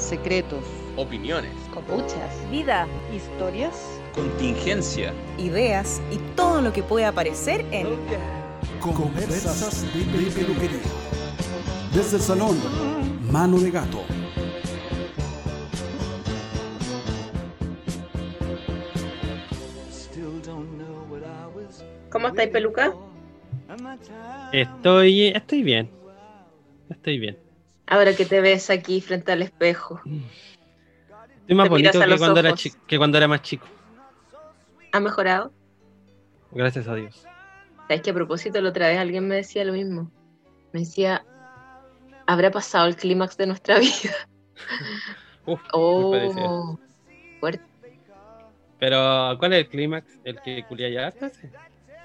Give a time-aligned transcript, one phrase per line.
[0.00, 0.64] secretos,
[0.96, 7.86] opiniones, copuchas, vida, historias, contingencia, ideas y todo lo que puede aparecer en
[8.80, 10.80] Conversas de Peluquería.
[11.94, 12.56] Desde el salón,
[13.30, 14.04] mano de gato.
[22.10, 22.92] ¿Cómo estáis, peluca?
[24.52, 25.90] Estoy, estoy bien.
[26.88, 27.49] Estoy bien.
[27.90, 30.00] Ahora que te ves aquí frente al espejo.
[31.40, 32.60] Estoy más Te bonito que cuando, era ojos.
[32.60, 33.66] chi- que cuando era más chico.
[34.92, 35.52] ¿Ha mejorado?
[36.52, 37.24] Gracias a Dios.
[37.88, 40.10] Sabes que a propósito la otra vez alguien me decía lo mismo.
[40.72, 41.24] Me decía,
[42.26, 44.14] ¿habrá pasado el clímax de nuestra vida?
[45.46, 45.60] Uf.
[45.72, 46.78] Oh,
[47.40, 47.64] fuerte.
[48.78, 50.06] Pero, ¿cuál es el clímax?
[50.24, 51.10] ¿El que culia ya?
[51.30, 51.48] Sí.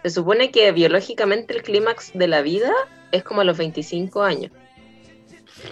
[0.03, 2.71] Se supone que biológicamente el clímax de la vida
[3.11, 4.51] es como a los 25 años.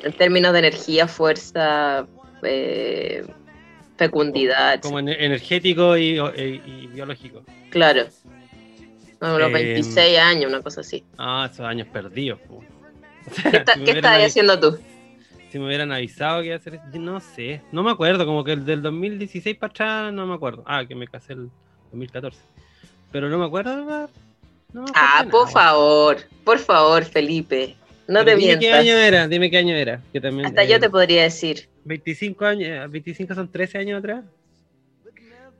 [0.03, 2.05] En términos de energía, fuerza,
[2.43, 3.25] eh,
[3.97, 4.79] fecundidad.
[4.81, 7.43] Como ener- energético y, y- y biológico.
[7.69, 8.07] Claro.
[9.19, 11.03] A los Em, 26 años, una cosa así.
[11.17, 12.39] Ah, esos años perdidos.
[13.25, 14.77] O sea, ¿Qué, está- si qué estás haciendo tú?
[15.49, 17.61] Si me hubieran avisado que iba a hacer eso, no sé.
[17.71, 20.63] No me acuerdo, como que el del 2016 para atrás no me acuerdo.
[20.65, 21.49] Ah, que me casé el
[21.91, 22.39] 2014.
[23.13, 23.37] Pero no me.
[23.37, 24.09] No me acuerdo
[24.95, 27.75] Ah, por favor, por favor, Felipe.
[28.07, 28.79] No te dime qué mientas.
[28.81, 30.01] año era, dime qué año era.
[30.11, 31.69] Que también, Hasta eh, yo te podría decir.
[31.85, 34.23] 25 años, eh, 25 son 13 años atrás.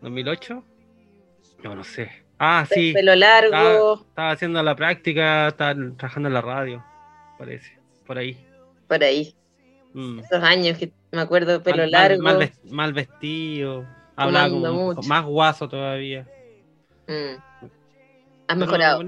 [0.02, 0.64] 2008.
[1.64, 2.12] No, no sé.
[2.38, 2.92] Ah, sí.
[2.94, 6.84] Pelo largo, Estaba haciendo la práctica, estaba trabajando en la radio,
[7.38, 7.78] parece.
[8.06, 8.38] Por ahí.
[8.88, 9.34] por ahí.
[9.94, 10.20] Mm.
[10.20, 12.22] Esos años que me acuerdo, pelo mal, largo.
[12.24, 13.86] Mal, ves- mal vestido.
[14.16, 15.08] Hablaba como mucho.
[15.08, 16.28] más guaso todavía.
[17.08, 17.36] Mm.
[17.36, 17.70] Has
[18.48, 19.04] Pero mejorado.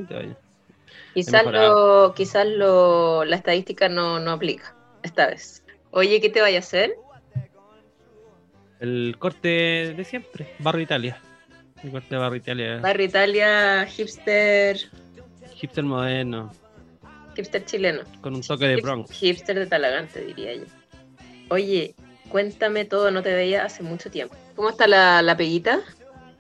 [1.14, 5.64] Quizás lo, quizás lo, la estadística no, no aplica esta vez.
[5.92, 6.96] Oye, ¿qué te vaya a hacer?
[8.80, 11.22] El corte de siempre, Barro Italia.
[11.84, 12.80] El corte de Barro Italia.
[12.82, 14.78] Barrio Italia, hipster,
[15.56, 16.52] Hipster moderno,
[17.36, 18.04] hipster chileno.
[18.22, 19.12] con un toque de Bronx.
[19.12, 20.66] Hipster de Talagante, diría yo.
[21.50, 21.96] Oye,
[22.30, 24.36] cuéntame todo, no te veía hace mucho tiempo.
[24.56, 25.80] ¿Cómo está la, la peguita?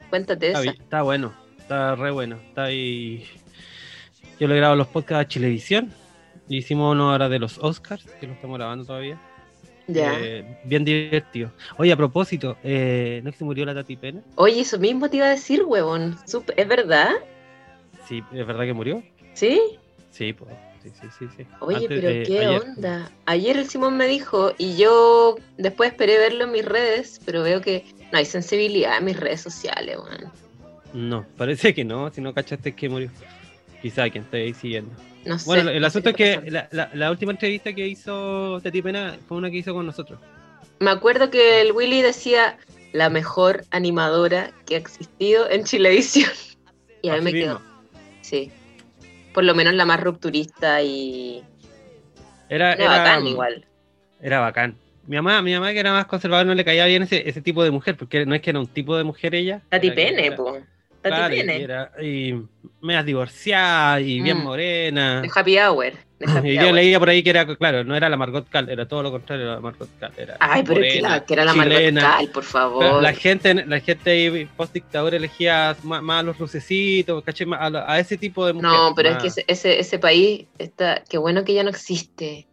[0.09, 0.71] Cuéntate Está, esa.
[0.71, 2.35] bien, está bueno, está re bueno.
[2.49, 3.25] Está ahí.
[4.39, 5.91] Yo le grabo los podcasts a Chilevisión.
[6.47, 9.19] Hicimos uno ahora de los Oscars, que lo estamos grabando todavía.
[9.87, 10.19] Ya.
[10.19, 11.51] Eh, bien divertido.
[11.77, 14.21] Oye, a propósito, eh, ¿no es que se murió la Tati Pena?
[14.35, 16.17] Oye, eso mismo te iba a decir, huevón.
[16.55, 17.09] ¿Es verdad?
[18.07, 19.03] Sí, ¿es verdad que murió?
[19.33, 19.61] ¿Sí?
[20.11, 20.53] Sí, pues.
[20.83, 21.45] Sí, sí, sí, sí.
[21.61, 22.61] Oye, Antes, pero eh, qué ayer.
[22.61, 23.11] onda.
[23.25, 27.59] Ayer el Simón me dijo, y yo después esperé verlo en mis redes, pero veo
[27.61, 30.31] que no hay sensibilidad en mis redes sociales, weón.
[30.93, 33.09] No, parece que no, si no cachaste que murió.
[33.85, 34.89] Quizá quien esté ahí siguiendo.
[35.25, 35.45] No sé.
[35.45, 39.15] Bueno, el no asunto es que la, la- la última entrevista que hizo Tati Pena
[39.27, 40.19] fue una que hizo con nosotros.
[40.79, 42.57] Me acuerdo que el Willy decía
[42.93, 46.31] la mejor animadora que ha existido en Chilevisión.
[47.03, 47.61] Y a mí me quedó.
[48.21, 48.51] Sí.
[49.35, 51.43] Por lo menos la más rupturista y.
[52.49, 53.65] Era, era, bacán igual.
[54.19, 54.75] Era bacán.
[55.05, 57.63] Mi mamá, mi mamá que era más conservadora no le caía bien ese, ese tipo
[57.63, 59.61] de mujer, porque no es que era un tipo de mujer ella.
[59.69, 60.31] Tati Pene.
[60.31, 60.63] Tati
[61.09, 62.33] claro, y era- y
[62.81, 64.43] medias divorciada y bien Mm.
[64.43, 65.21] morena.
[65.21, 65.93] De Happy Hour.
[66.19, 66.73] de Happy Y yo Hour.
[66.75, 69.43] leía por ahí que era, claro, no era la Margot Cal, era todo lo contrario,
[69.45, 70.11] era la Margot Cal.
[70.17, 72.01] Era Ay, pero que, morena, la, que era la Margot chilena.
[72.01, 72.79] Cal, por favor.
[72.83, 77.23] Pero la gente, la gente post dictadura elegía más, más a los lucecitos,
[77.59, 78.69] A, ese tipo de mujer.
[78.71, 82.47] No, pero es que ese, ese, ese país está, qué bueno que ya no existe.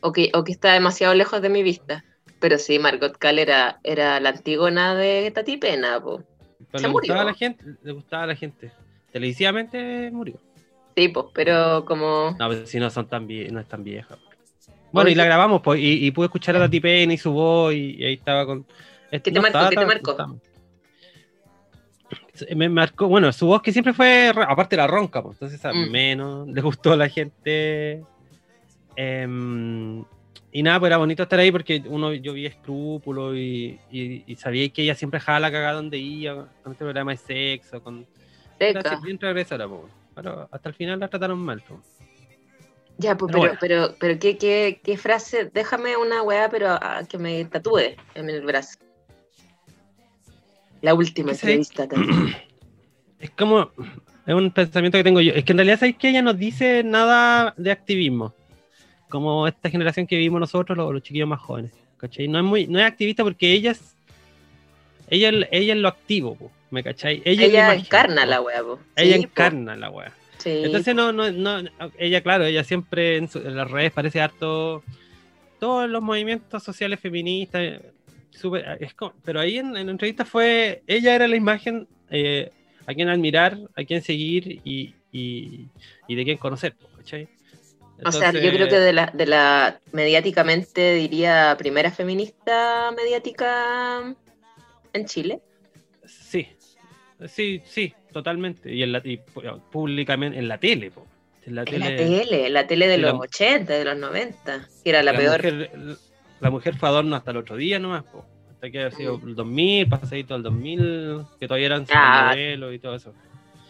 [0.00, 2.04] O que, o que está demasiado lejos de mi vista.
[2.40, 6.24] Pero sí, Margot Cal era, era la antígona de Tati Pena, po.
[6.72, 7.08] Pero se le murió.
[7.14, 8.72] gustaba a la gente, le gustaba a la gente.
[9.12, 10.40] Televisivamente murió.
[10.96, 12.34] Sí, pues, pero como.
[12.38, 14.18] No, pero si no son tan vie- no es tan vieja.
[14.90, 17.72] Bueno, y la grabamos, pues, y, y pude escuchar a Tati Pena y su voz,
[17.72, 18.66] y, y ahí estaba con.
[19.10, 19.68] ¿Qué te marcó?
[19.70, 20.40] ¿Qué te marcó?
[22.54, 25.90] Me marcó, bueno, su voz que siempre fue, aparte la ronca, pues, entonces a Mm.
[25.90, 28.02] menos, le gustó a la gente.
[28.96, 30.04] Em,
[30.52, 34.36] y nada, pues era bonito estar ahí porque uno, yo vi escrúpulos y, y, y
[34.36, 38.06] sabía que ella siempre dejaba la cagada donde iba, con este programa de sexo, con...
[38.58, 39.46] Era bien pues,
[40.14, 41.80] pero hasta el final la trataron mal, pues.
[42.98, 45.50] Ya, pues, Pero pero, pero, pero, ¿qué, qué, qué frase?
[45.52, 48.78] Déjame una weá, pero ah, que me tatúe en el brazo.
[50.82, 51.88] La última entrevista.
[53.18, 53.70] Es como,
[54.26, 55.32] es un pensamiento que tengo yo.
[55.32, 58.34] Es que en realidad sabéis que ella no dice nada de activismo.
[59.12, 61.70] Como esta generación que vivimos nosotros, los, los chiquillos más jóvenes.
[61.98, 62.26] ¿Cachai?
[62.28, 63.94] No es muy, no es activista porque ella es,
[65.08, 67.20] ella, ella es lo activo, po, ¿me cachai?
[67.26, 68.78] Ella, encarna la weá, po.
[68.96, 69.28] Ella Sí, po.
[69.28, 70.12] encarna la wea.
[70.38, 70.50] Sí.
[70.64, 71.62] Entonces no, no, no,
[71.98, 74.82] ella claro, ella siempre en, su- en las redes parece harto
[75.60, 77.80] todos los movimientos sociales feministas,
[78.32, 82.50] súper- es como- pero ahí en, en la entrevista fue, ella era la imagen eh,
[82.86, 85.66] a quien admirar, a quien seguir y, y,
[86.08, 86.88] y de quien conocer, po,
[88.04, 94.14] O sea, yo creo que de la, de la mediáticamente diría primera feminista mediática
[94.92, 95.40] en Chile.
[96.04, 96.48] Sí,
[97.26, 98.72] sí, sí, totalmente.
[98.72, 99.18] Y en la y
[99.70, 101.06] públicamente, en la tele, po.
[101.44, 101.96] En la En la tele.
[102.20, 105.36] tele, en la tele de los la- 80, de los 90, que era la, peor.
[105.42, 105.70] Mujer,
[106.40, 108.24] la mujer fue adorno hasta el otro día nomás, po.
[108.52, 111.86] Hasta que había sido el 2000, pasadito al 2000, que todavía eran Mm.
[111.94, 112.26] Ah.
[112.30, 113.12] modelos y todo eso.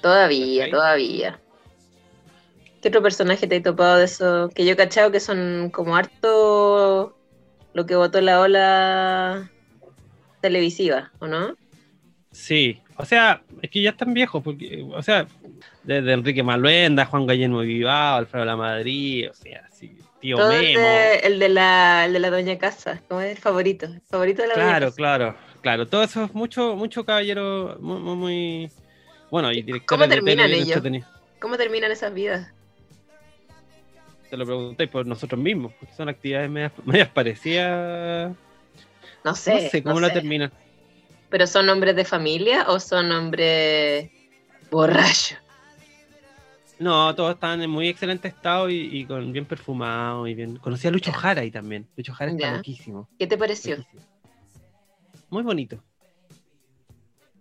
[0.02, 1.40] Todavía, todavía.
[2.82, 4.50] ¿Qué otro personaje te he topado de eso?
[4.54, 7.16] Que yo he cachado que son como harto
[7.74, 9.50] lo que votó la ola
[10.40, 11.54] televisiva, ¿o no?
[12.32, 15.26] Sí, o sea, es que ya están viejos, porque, o sea,
[15.84, 20.80] desde Enrique Maluenda, Juan Guillermo Vivao, Alfredo La Madrid, o sea, sí, tío Todo Memo.
[20.80, 24.42] de, el de la, el de la Doña Casa, como es el favorito, el favorito
[24.42, 24.96] de la Doña Claro, Casa.
[24.96, 25.86] claro, claro.
[25.86, 28.70] Todo eso es mucho, mucho caballero, muy, muy,
[29.30, 30.82] bueno, y ¿Cómo terminan ellos?
[31.38, 32.52] ¿Cómo terminan esas vidas?
[34.32, 38.34] Te lo preguntáis por nosotros mismos, porque son actividades medias, medias parecidas.
[39.22, 39.64] No sé.
[39.64, 40.14] no sé cómo no la sé.
[40.14, 40.50] terminan.
[41.28, 44.08] ¿Pero son hombres de familia o son hombres
[44.70, 45.36] borrachos?
[46.78, 50.56] No, todos están en muy excelente estado y, y con bien perfumado y bien.
[50.56, 51.86] Conocí a Lucho Jara ahí también.
[51.94, 52.56] Lucho Jara está Ya.
[52.56, 53.10] loquísimo.
[53.18, 53.76] ¿Qué te pareció?
[53.76, 54.02] loquísimo.
[55.28, 55.76] Muy bonito.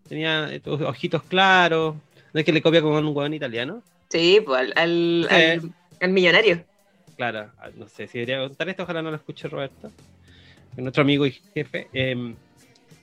[0.10, 1.96] Tenía ojitos claros.
[2.34, 3.82] No es que le copia con un huevón italiano.
[4.10, 5.36] Sí, pues al, al, Sí.
[5.36, 6.66] al- al millonario.
[7.22, 9.92] Claro, ah, no sé si debería contar esto, ojalá no lo escuche Roberto.
[10.76, 11.88] Nuestro amigo y jefe.
[11.94, 12.34] eh,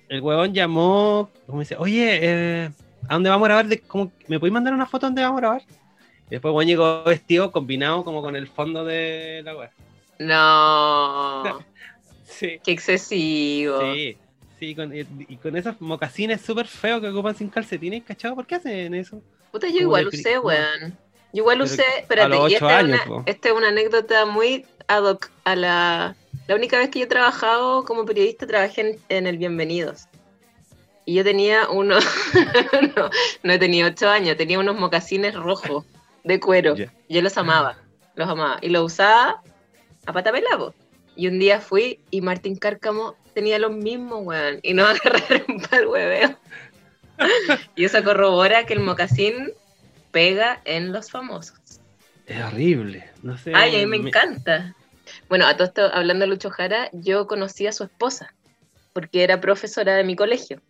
[0.09, 2.70] el huevón llamó, como dice, oye, eh,
[3.09, 3.69] ¿a dónde vamos a grabar?
[3.69, 5.62] De, cómo- ¿Me podéis mandar una foto donde vamos a grabar?
[6.26, 9.70] Y después el huevón llegó vestido, combinado como con el fondo de la web.
[10.19, 11.64] No,
[12.25, 12.59] Sí.
[12.64, 13.81] qué excesivo.
[13.94, 14.17] Sí,
[14.59, 18.35] sí, con, y, y con esos mocasines súper feos que ocupan sin calcetines, ¿cachado?
[18.35, 19.23] ¿Por qué hacen eso?
[19.53, 20.99] Puta, yo Como igual usé, weón.
[21.33, 24.67] Yo igual usé, a espérate, y esta, años, es una, esta es una anécdota muy
[24.87, 26.17] ad hoc a la...
[26.47, 30.07] La única vez que yo he trabajado como periodista trabajé en, en el Bienvenidos.
[31.05, 32.05] Y yo tenía unos...
[32.97, 33.11] no,
[33.43, 35.85] no he tenido ocho años, tenía unos mocasines rojos
[36.25, 36.77] de cuero.
[36.77, 36.93] Ya.
[37.09, 37.79] Yo los amaba,
[38.15, 38.59] los amaba.
[38.63, 39.43] Y los usaba
[40.07, 40.75] a pata pelá, po.
[41.17, 44.61] Y un día fui y Martín Cárcamo tenía los mismos, weón.
[44.63, 46.39] Y nos agarraron para el hueveo.
[47.75, 49.53] y eso corrobora que el mocasín
[50.11, 51.81] pega en los famosos.
[52.27, 53.53] Es horrible, no sé.
[53.55, 54.75] Ay, a mí me encanta.
[55.29, 58.35] Bueno, a todo esto, hablando de Lucho Jara, yo conocí a su esposa,
[58.93, 60.61] porque era profesora de mi colegio.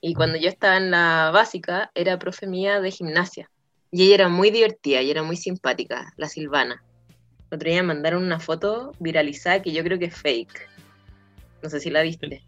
[0.00, 3.48] Y cuando yo estaba en la básica, era profe mía de gimnasia.
[3.92, 6.82] Y ella era muy divertida y era muy simpática, la Silvana.
[7.50, 10.68] El otro día me mandaron una foto viralizada que yo creo que es fake.
[11.62, 12.42] No sé si la viste.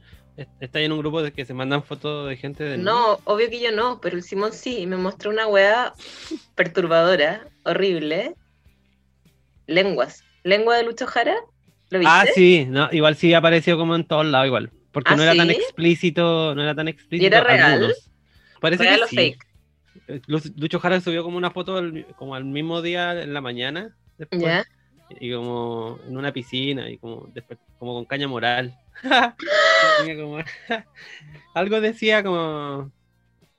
[0.61, 3.61] Está en un grupo de que se mandan fotos de gente de No, obvio que
[3.61, 5.93] yo no, pero el Simón sí, y me mostró una weá
[6.55, 8.35] perturbadora, horrible.
[9.67, 10.25] Lenguas.
[10.43, 11.37] ¿Lengua de Lucho Jara?
[11.91, 12.17] ¿Lo viste?
[12.17, 14.73] Ah, sí, no, igual sí apareció como en todos lados igual.
[14.93, 17.37] Porque ¿Ah, no era tan explícito, no era tan explícito.
[17.39, 17.73] era real?
[17.75, 18.11] algunos.
[18.61, 19.17] Parece ¿Real que o sí.
[19.17, 19.45] fake?
[20.09, 21.81] Eh, Lu- Lucho Jara subió como una foto
[22.17, 23.97] como al mismo día en la mañana.
[24.19, 24.65] Después, ¿Ya?
[25.09, 27.33] Y como en una piscina y como,
[27.79, 28.75] como con caña moral.
[30.17, 30.39] Como-
[31.55, 32.91] algo decía como,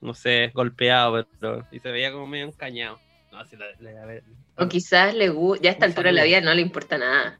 [0.02, 3.00] no sé, golpeado, pero y se veía como medio encañado.
[3.32, 4.22] No, la- la-
[4.58, 7.40] O quizás le gusta, ya a esta altura de la vida no le importa nada.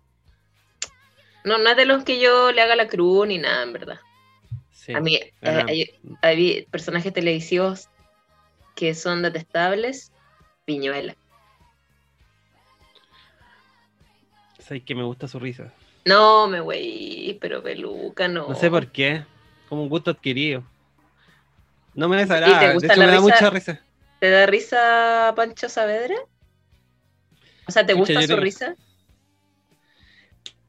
[1.44, 4.00] No, no es de los que yo le haga la cruz ni nada, en verdad.
[4.74, 5.86] sí, A mí eh, hay,
[6.22, 7.88] hay personajes televisivos
[8.76, 10.12] que son detestables.
[10.66, 11.16] Piñuela.
[14.60, 15.72] Sabes que me gusta su risa.
[16.06, 18.50] No, me güey, pero peluca, no.
[18.50, 19.26] No sé por qué.
[19.68, 20.64] Como un gusto adquirido.
[21.96, 22.60] No me desagrada.
[22.68, 23.24] De gusta hecho, la me da risa?
[23.36, 23.82] mucha risa.
[24.20, 26.16] ¿Te da risa Pancho Saavedra?
[27.68, 28.76] O sea, ¿te Pucha, gusta su tengo- risa?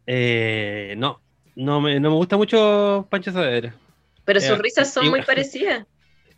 [0.07, 1.21] Eh, no,
[1.57, 3.75] no me, no me gusta mucho Pancho Saavedra.
[4.25, 5.87] Pero Eh, sus risas son muy parecidas.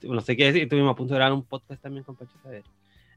[0.03, 2.69] No sé qué decir, estuvimos a punto de grabar un podcast también con Pancho Saavedra.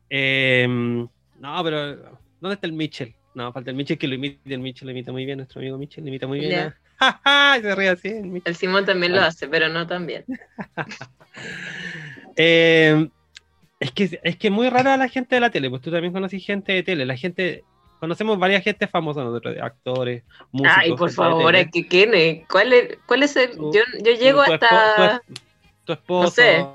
[0.09, 1.95] Eh, no, pero
[2.39, 3.15] ¿dónde está el Mitchell?
[3.33, 5.77] No, falta el Mitchell que lo imita, el Mitchell lo imita muy bien, nuestro amigo
[5.77, 6.51] Mitchell lo imita muy bien.
[6.51, 6.65] Ya.
[6.99, 7.61] a- ¡Ja, ja!
[7.61, 8.41] Se ríe así.
[8.45, 9.29] el Simón también lo Vale.
[9.29, 10.25] hace, pero no tan bien.
[12.35, 13.09] Eh,
[13.79, 16.43] es que es que muy rara la gente de la tele, pues tú también conoces
[16.45, 17.63] gente de tele, la gente
[17.99, 20.77] conocemos varias gente famosa nosotros, actores, músicos.
[20.77, 21.69] Ay, por favor, tele.
[21.71, 23.51] ¿qué quién ¿Cuál es, cuál es el...?
[23.51, 24.95] Tu- Yo, yo llego tu hasta...
[24.95, 25.41] tu, es-
[25.85, 26.31] tu esposo.
[26.31, 26.65] sé.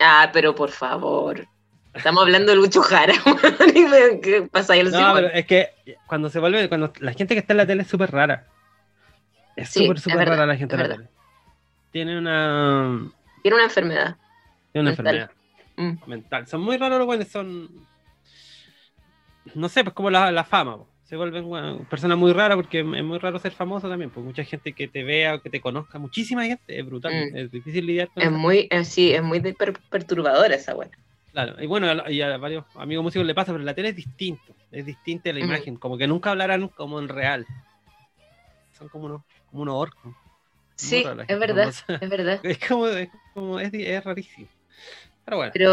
[0.00, 1.46] Ah, pero por favor.
[1.94, 3.14] Estamos hablando de Lucho Jara.
[4.22, 5.70] ¿Qué pasa ahí el No, pero es que
[6.06, 8.46] cuando se vuelve, cuando la gente que está en la tele es súper rara.
[9.56, 11.08] Es súper, súper rara la gente de la tele.
[11.92, 13.00] tiene una,
[13.42, 14.16] Tiene una enfermedad.
[14.72, 15.06] tiene una Mental.
[15.16, 15.30] enfermedad
[15.76, 16.08] Mm.
[16.08, 16.46] mental.
[16.46, 17.68] Son muy raros los buenos, son.
[19.56, 20.76] No sé, pues como la, la fama.
[20.76, 20.88] po.
[21.02, 24.10] Se vuelven weón, personas muy raras porque es muy raro ser famoso también.
[24.10, 27.12] Pues mucha gente que te vea o que te conozca, muchísima gente, es brutal.
[27.12, 27.36] Mm.
[27.36, 28.38] Es difícil lidiar con Es eso.
[28.38, 30.88] muy, eh, sí, es muy per- perturbadora esa weá.
[31.34, 34.54] Claro, y bueno, y a varios amigos músicos le pasa, pero la tele es distinto.
[34.70, 37.44] Es distinta la imagen, como que nunca hablarán como en real.
[38.78, 40.14] Son como unos, como unos orcos.
[40.76, 42.38] Sí, rara es verdad, es verdad.
[42.44, 44.46] Es como, es, como es, rarísimo.
[45.24, 45.50] Pero bueno.
[45.52, 45.70] Pero,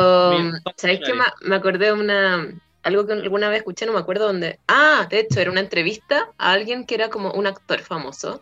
[0.64, 1.02] todo ¿sabéis.
[1.02, 2.48] Me, me acordé de una,
[2.82, 4.60] algo que alguna vez escuché, no me acuerdo dónde.
[4.68, 8.42] Ah, de hecho, era una entrevista a alguien que era como un actor famoso.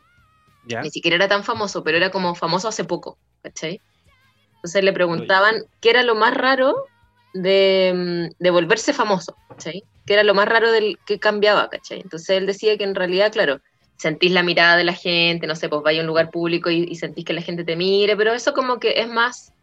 [0.65, 0.81] ya.
[0.83, 3.81] Ni siquiera era tan famoso, pero era como famoso hace poco, ¿cachai?
[4.55, 6.85] Entonces le preguntaban qué era lo más raro
[7.33, 9.83] de, mm, de volverse famoso, ¿cachai?
[10.05, 12.01] ¿Qué era lo más raro del que cambiaba, ¿cachai?
[12.01, 13.61] Entonces él decía que en realidad, claro,
[13.97, 16.85] sentís la mirada de la gente, no sé, pues vaya a un lugar público y,
[16.89, 19.53] y sentís que la gente te mire, pero eso como que es más,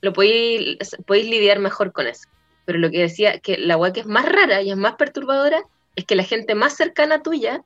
[0.00, 2.28] lo podéis, podéis lidiar mejor con eso.
[2.66, 5.62] Pero lo que decía, que la weá que es más rara y es más perturbadora,
[5.96, 7.62] es que la gente más cercana tuya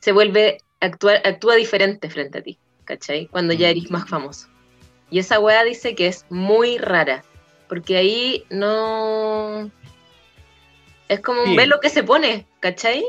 [0.00, 3.28] se vuelve, actúa, actúa diferente frente a ti, ¿cachai?
[3.28, 4.48] Cuando ya eres más famoso.
[5.10, 7.24] Y esa weá dice que es muy rara,
[7.68, 9.70] porque ahí no...
[11.08, 11.56] Es como un Sí.
[11.56, 13.04] velo que se pone, ¿cachai?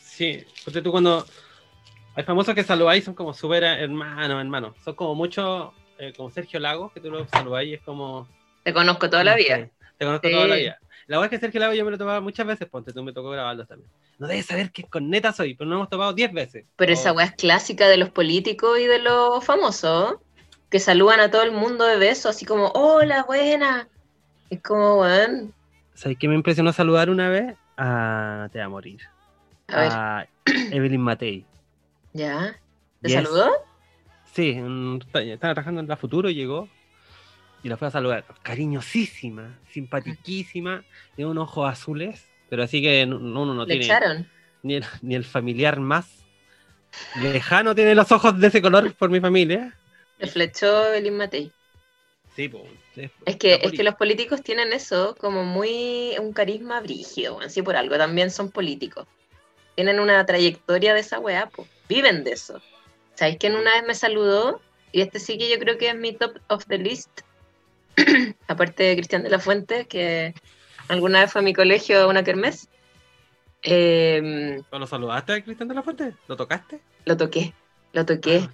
[0.00, 1.26] Sí, porque tú cuando
[2.14, 4.74] hay famosos que saludáis son como súper hermanos, hermanos.
[4.82, 8.26] Son como muchos, eh, como Sergio Lagos, que tú lo saludáis y es como...
[8.62, 9.68] Te conozco toda la vida.
[9.98, 10.32] Te conozco Sí.
[10.34, 10.78] toda la vida.
[11.08, 13.12] La verdad es que Sergio Lagos yo me lo tomaba muchas veces, ponte, tú me
[13.12, 13.90] tocó grabarlos también.
[14.18, 16.64] No debes saber qué con neta soy, pero nos hemos topado 10 veces.
[16.76, 20.14] Pero O- esa weá es clásica de los políticos y de los famosos,
[20.70, 23.88] que saludan a todo el mundo de beso, así como, hola, buena.
[24.50, 25.52] Es como, weón,
[25.94, 27.54] ¿Sabes qué me impresionó saludar una vez?
[27.78, 28.48] A...
[28.52, 29.00] Te va a morir.
[29.68, 30.26] a
[30.70, 31.44] Evelyn Matei.
[32.12, 32.56] ¿ya?
[33.02, 33.22] ¿Te Yes.
[33.22, 33.50] saludó?
[34.32, 36.68] Sí, en- estaba trabajando en la Futuro, llegó
[37.62, 38.24] y la fue a saludar.
[38.42, 44.28] Cariñosísima, simpatiquísima, tiene unos ojos azules, pero así que no- uno no Le tiene echaron.
[44.62, 46.24] ni el, ni el familiar más
[47.20, 49.74] lejano tiene los ojos de ese color por mi familia.
[50.18, 51.52] Le flechó Belín Matei.
[52.34, 52.64] Sí, pues.
[52.94, 57.62] sí, Es que, es que los políticos tienen eso como muy, un carisma brígido, así
[57.62, 59.06] por algo, también son políticos.
[59.74, 61.68] Tienen una trayectoria de esa weá, pues.
[61.88, 62.60] viven de eso.
[63.14, 64.60] ¿Sabéis quién una vez me saludó?
[64.92, 67.22] Y este sí que yo creo que es mi top of the list.
[68.48, 70.34] Aparte de Cristian de la Fuente, que
[70.88, 72.68] alguna vez fue a mi colegio a una kermés.
[73.62, 76.14] Eh, ¿Lo saludaste a Cristian de la Fuente?
[76.28, 76.80] ¿Lo tocaste?
[77.06, 77.54] lo toqué,
[77.92, 78.42] lo toqué.
[78.44, 78.50] Ah,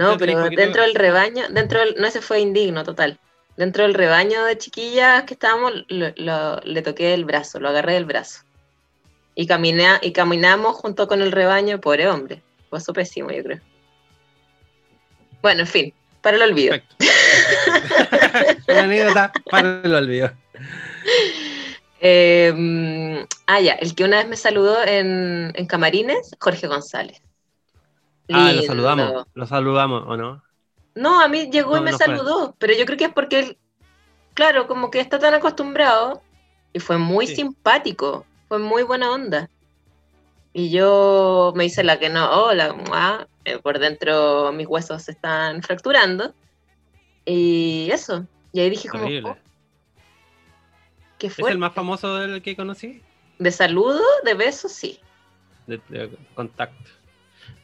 [0.00, 3.18] No, pero dentro del rebaño, dentro del, no ese fue indigno total.
[3.56, 7.94] Dentro del rebaño de chiquillas que estábamos, lo- lo- le toqué el brazo, lo agarré
[7.94, 8.40] del brazo.
[9.34, 12.42] Y, caminé, y caminamos junto con el rebaño, pobre hombre.
[12.70, 13.60] Pasó pésimo, yo creo.
[15.42, 16.76] Bueno, en fin, para el olvido.
[18.68, 20.32] Una anécdota para el olvido.
[22.00, 27.20] Eh, ah, ya, el que una vez me saludó en, en Camarines, Jorge González.
[28.32, 29.26] Ah, lo saludamos.
[29.34, 30.42] Lo saludamos, ¿o no?
[30.94, 32.06] No, a mí llegó y me no fue.
[32.06, 33.58] saludó, pero yo creo que es porque él,
[34.34, 36.22] claro, como que está tan acostumbrado
[36.72, 37.36] y fue muy Sí.
[37.36, 39.48] simpático, fue muy buena onda.
[40.52, 45.62] Y yo me hice la que no, hola, eh, por dentro mis huesos se están
[45.62, 46.34] fracturando.
[47.24, 49.36] Y eso, y ahí dije como, oh,
[51.18, 53.00] ¿qué ¿Es el más famoso del que conocí?
[53.38, 55.00] De saludo, de besos, sí.
[55.66, 56.90] De, de contacto.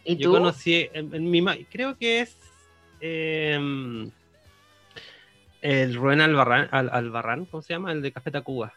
[0.04, 0.36] ¿Y Yo tú?
[0.36, 2.36] conocí en, en mi ma- creo que es
[3.00, 4.10] em,
[5.62, 7.92] el Rubén Albarrán, Al- Albarrán, ¿cómo se llama?
[7.92, 8.72] El de Café Tacuba.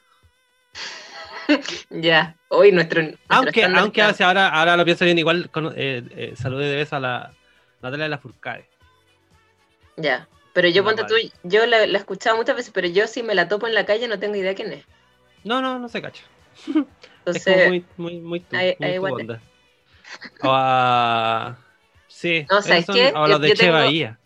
[1.90, 3.02] Ya, hoy nuestro...
[3.02, 6.96] nuestro Aunque, aunque ahora, ahora lo pienso bien, igual cono- eh, eh, saludé de beso
[6.96, 7.34] a la
[7.82, 8.66] Natalia de la Furcade.
[9.98, 13.08] Ya, pero yo Una ponte tú, yo la, la he escuchado muchas veces, pero yo
[13.08, 14.86] si me la topo en la calle no tengo idea quién es.
[15.44, 16.24] No, no, no se cacha.
[17.26, 19.42] es como muy, muy, muy tu, muy tu onda.
[20.44, 21.58] O a...
[22.08, 23.08] Sí, No, ¿sabes esos son- qué?
[23.16, 24.20] o Yo- los de yo Che tengo- Bahía.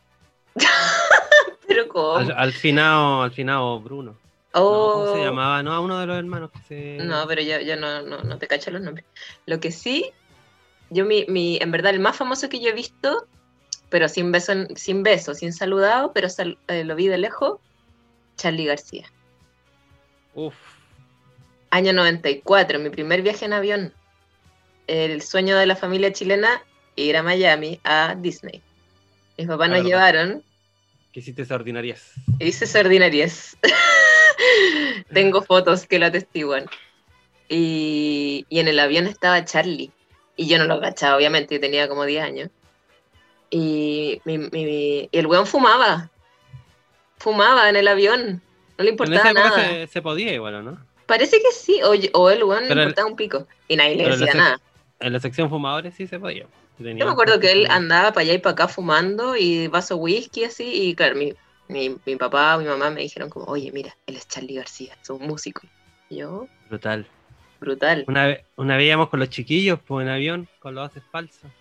[1.67, 2.15] pero ¿cómo?
[2.17, 4.11] Al, al finado, al finado Bruno.
[4.11, 4.17] No,
[4.55, 5.63] Oh, ¿Cómo se llamaba?
[5.63, 7.03] No, a uno de los hermanos que se...
[7.03, 9.05] No, pero yo, yo no, no, no te cacho los nombres.
[9.47, 10.11] Lo que sí,
[10.91, 13.25] yo mi, mi, en verdad el más famoso que yo he visto,
[13.89, 17.59] pero sin beso, sin beso, sin saludado, pero sal- eh, lo vi de lejos,
[18.37, 19.07] Charlie García.
[20.35, 20.53] Uf.
[21.71, 23.93] Año 94, mi primer viaje en avión.
[24.87, 26.61] El sueño de la familia chilena,
[26.95, 28.61] ir a Miami, a Disney.
[29.37, 29.89] Mis papás La nos verdad.
[29.89, 30.43] llevaron
[31.11, 32.11] Que hiciste esa ordinarias.
[32.39, 33.57] hice sardinarias.
[35.13, 36.65] Tengo fotos que lo atestiguan.
[37.49, 39.91] Y, y en el avión estaba Charlie.
[40.35, 42.49] Y yo no lo cachaba, obviamente, yo tenía como 10 años.
[43.51, 46.09] y, mi- mi- y el weón fumaba.
[47.17, 48.41] Fumaba en el avión.
[48.77, 49.69] No le Pero en esa importaba nada.
[49.69, 50.85] se, se podía igual, ¿o ¿no?
[51.05, 51.79] Parece que sí.
[51.83, 53.47] O, o el weón le Pero el- importaba un pico.
[53.67, 54.59] Y nadie le decía nada.
[54.99, 56.47] En la sección fumadores sí se podía.
[56.79, 60.43] Yo me acuerdo que él andaba para allá y para acá fumando y vaso whisky
[60.45, 60.89] así.
[60.89, 61.33] Y claro, mi,
[61.67, 64.95] mi, mi papá o mi mamá me dijeron como, oye, mira, él es Charlie García,
[65.01, 65.67] es un músico.
[66.09, 67.05] Y yo, Brutal.
[67.59, 68.03] brutal.
[68.07, 71.51] Una vez, una vez íbamos con los chiquillos pues, en avión con los haces falsos.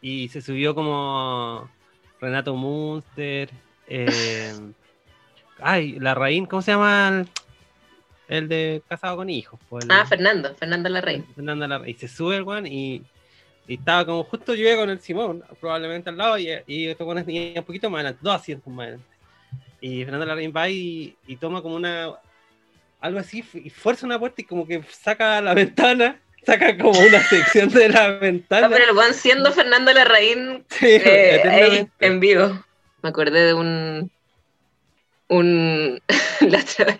[0.00, 1.70] Y se subió como
[2.20, 3.50] Renato Munster.
[3.86, 4.52] eh,
[5.60, 7.24] ay, la Raín, ¿cómo se llama?
[8.36, 9.58] El, de Casado con Hijos.
[9.68, 11.26] pues, el- Ah, Fernando, Fernando Larraín.
[11.34, 11.94] Fernanda Larraín.
[11.94, 13.02] Y se sube el weón y,
[13.68, 17.26] y estaba como justo yo con el Simón, probablemente al lado, y, y estos weones
[17.26, 19.06] tenían un poquito más adelante, dos asientos más adelante.
[19.80, 22.12] Y Fernanda Larraín va y, y toma como una.
[23.00, 27.20] algo así, y fuerza una puerta y como que saca la ventana, saca como una
[27.28, 28.68] sección de la Ah, ventana.
[28.70, 32.64] pero el weón siendo Fernando Larraín Sí, eh, ahí, en vivo.
[33.02, 34.10] Me acordé de un.
[35.28, 36.00] un
[36.40, 36.98] la, otra vez,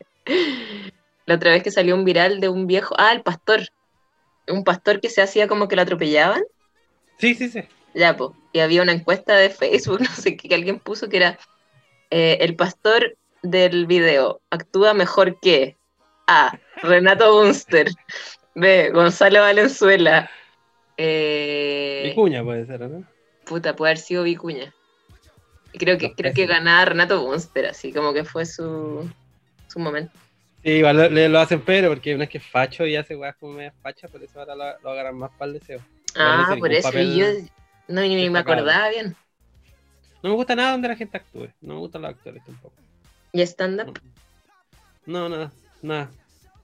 [1.33, 2.95] la otra vez que salió un viral de un viejo.
[2.99, 3.61] Ah, el pastor.
[4.49, 6.43] Un pastor que se hacía como que lo atropellaban.
[7.19, 7.61] Sí, sí, sí.
[7.95, 8.31] Ya, pues.
[8.53, 11.39] Y había una encuesta de Facebook, no sé qué, que alguien puso que era.
[12.11, 15.77] eh, el pastor del video actúa mejor que
[16.27, 16.59] A.
[16.83, 17.89] Renato Bunster.
[18.55, 18.91] B.
[18.91, 20.31] Gonzalo Valenzuela.
[20.99, 23.05] Eh, Vicuña puede ser, ¿no?
[23.47, 24.75] Puta, puede haber sido Vicuña.
[25.73, 29.09] Creo que, creo que ganaba Renato Bunster, así como que fue su,
[29.69, 30.13] su momento.
[30.63, 33.17] Sí, igual lo, le- lo hacen pero porque uno es que es facho y hace
[33.17, 35.81] weas como media facha, por eso ahora lo, lo agarran más para el deseo.
[36.15, 37.27] Ah, por eso y yo
[37.89, 39.17] no, ni me acordaba bien.
[40.23, 41.49] No me gusta nada donde la gente actúe.
[41.61, 42.75] No me gustan los actores tampoco.
[43.33, 43.99] ¿Y stand-up?
[45.05, 45.51] No, nada,
[45.83, 46.11] nada.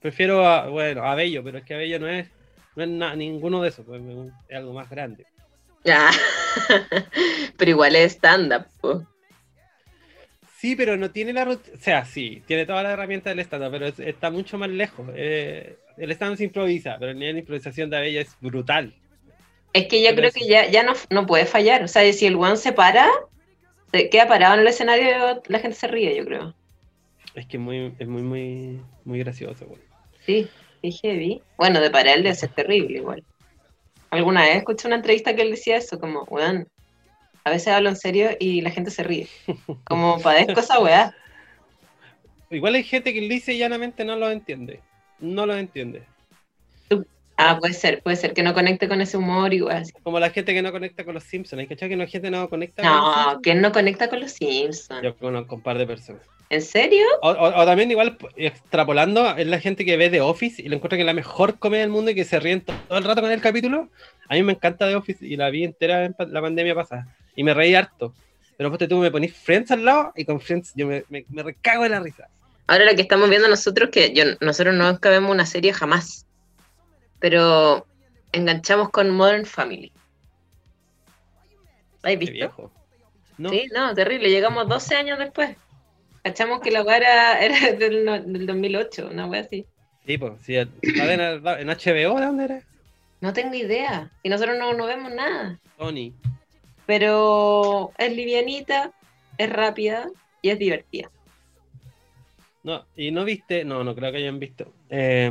[0.01, 2.29] Prefiero a, bueno, a Bello, pero es que a Bello no es,
[2.77, 4.01] no es na- ninguno de esos, pues,
[4.49, 5.27] es algo más grande.
[5.85, 6.11] Ya.
[7.57, 8.67] Pero igual es stand-up.
[8.81, 9.05] po.
[10.61, 13.87] Sí, pero no tiene la o sea, sí, tiene todas las herramientas del stand pero
[13.87, 15.09] es- está mucho más lejos.
[15.15, 18.95] Eh, el stand se improvisa, pero el nivel de improvisación de Abella es brutal.
[19.73, 21.83] Es que yo Pero creo que ya, ya no, no puede fallar.
[21.85, 23.09] O sea, si el one se para,
[23.93, 26.55] se queda parado en el escenario, la gente se ríe, yo creo.
[27.35, 29.81] Es que es muy, es muy, muy, muy gracioso, güey.
[30.21, 31.45] Sí, sí, heavy.
[31.57, 33.25] Bueno, de parar debe ser terrible igual.
[34.11, 36.69] Alguna vez escuché una entrevista que él decía eso, como, weón,
[37.49, 39.27] a veces hablo en serio y la gente se ríe.
[39.85, 41.15] Como padezco esa weá.
[42.51, 44.81] Igual hay gente que dice y llanamente no lo entiende.
[45.19, 46.03] No lo entiende.
[47.41, 49.77] Ah, puede ser, puede ser que no conecte con ese humor igual.
[49.77, 49.93] así.
[50.03, 51.61] Como la gente que no conecta con los Simpsons.
[51.61, 53.41] ¿Hay que no hay gente que no conecta con los No, Simpsons?
[53.45, 55.03] ¿quién no conecta con los Simpsons?
[55.05, 56.23] Yo conozco un par de personas.
[56.51, 57.05] ¿En serio?
[57.23, 60.77] O, o- o también igual extrapolando, es la gente que ve The Office y le
[60.77, 63.05] encuentra que es la mejor comedia del mundo y que se ríen to- todo el
[63.05, 63.89] rato con el capítulo.
[64.29, 67.07] A mí me encanta The Office y la vi entera en la pandemia pasada.
[67.39, 68.13] Y me reí harto.
[68.57, 71.45] Pero pues tú me ponís Friends al lado y con Friends yo me, me, me
[71.45, 72.29] recago de la risa.
[72.67, 76.27] Ahora lo que estamos viendo nosotros, que yo, nosotros no vemos una serie jamás,
[77.21, 77.87] pero
[78.33, 79.93] enganchamos con Modern Family.
[82.03, 82.33] ¿La ¿Has visto?
[82.33, 82.73] viejo.
[83.39, 84.31] No, Sí, no, terrible.
[84.31, 85.57] Llegamos 12 años después.
[86.25, 89.65] Cachamos que la weá era, era del, del 2008, una weá así.
[90.05, 92.63] sí, pues, sí, en, en HBO, ¿de dónde era?
[93.21, 94.11] No tengo idea.
[94.25, 95.61] Y nosotros no, no vemos nada.
[95.77, 96.13] Sony.
[96.89, 98.93] Pero es livianita,
[99.37, 100.09] es rápida
[100.41, 101.11] y es divertida.
[102.63, 104.73] No, y no viste, no, no creo que hayan visto.
[104.89, 105.31] Eh,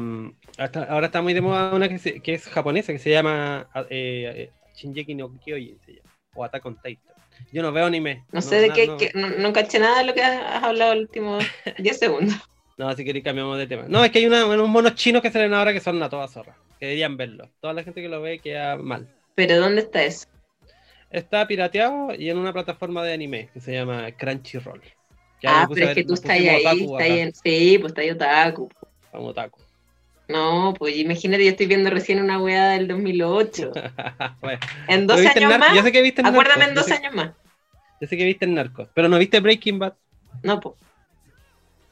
[0.60, 3.68] hasta- ahora está muy de moda una que, se- que es japonesa, que se llama
[3.90, 7.16] eh, eh, Shinjeki no Kyojin, se llama, o Attack on Titan.
[7.52, 8.24] Yo no veo anime.
[8.32, 11.02] No sé de qué, no, no, no caché nada de lo que has hablado los
[11.06, 11.44] últimos
[11.80, 12.36] 10 segundos.
[12.78, 13.86] No, si queréis cambiamos de tema.
[13.88, 16.28] No, es que hay una- unos monos chinos que salen ahora que son una toda
[16.28, 17.50] zorra, que deberían verlo.
[17.60, 19.08] Toda la gente que lo ve queda mal.
[19.34, 20.28] Pero ¿dónde está eso?
[21.10, 24.82] Está pirateado y en una plataforma de anime que se llama Crunchyroll.
[25.42, 27.34] Ya ah, pero es que tú estás ahí, estás en...
[27.34, 28.70] Sí, pues estás ahí otaku.
[29.12, 29.60] como otaku.
[30.28, 33.72] No, pues imagínate, yo estoy viendo recién una weá del 2008.
[34.42, 36.70] Bueno, En ¿lo 12 viste en años más, Yo sé que viste en acuérdame Narcos,
[36.70, 37.32] en yo 12 sé- años más.
[38.02, 39.94] Yo sé que viste en Narcos, pero no viste Breaking Bad.
[40.44, 40.76] No, pues.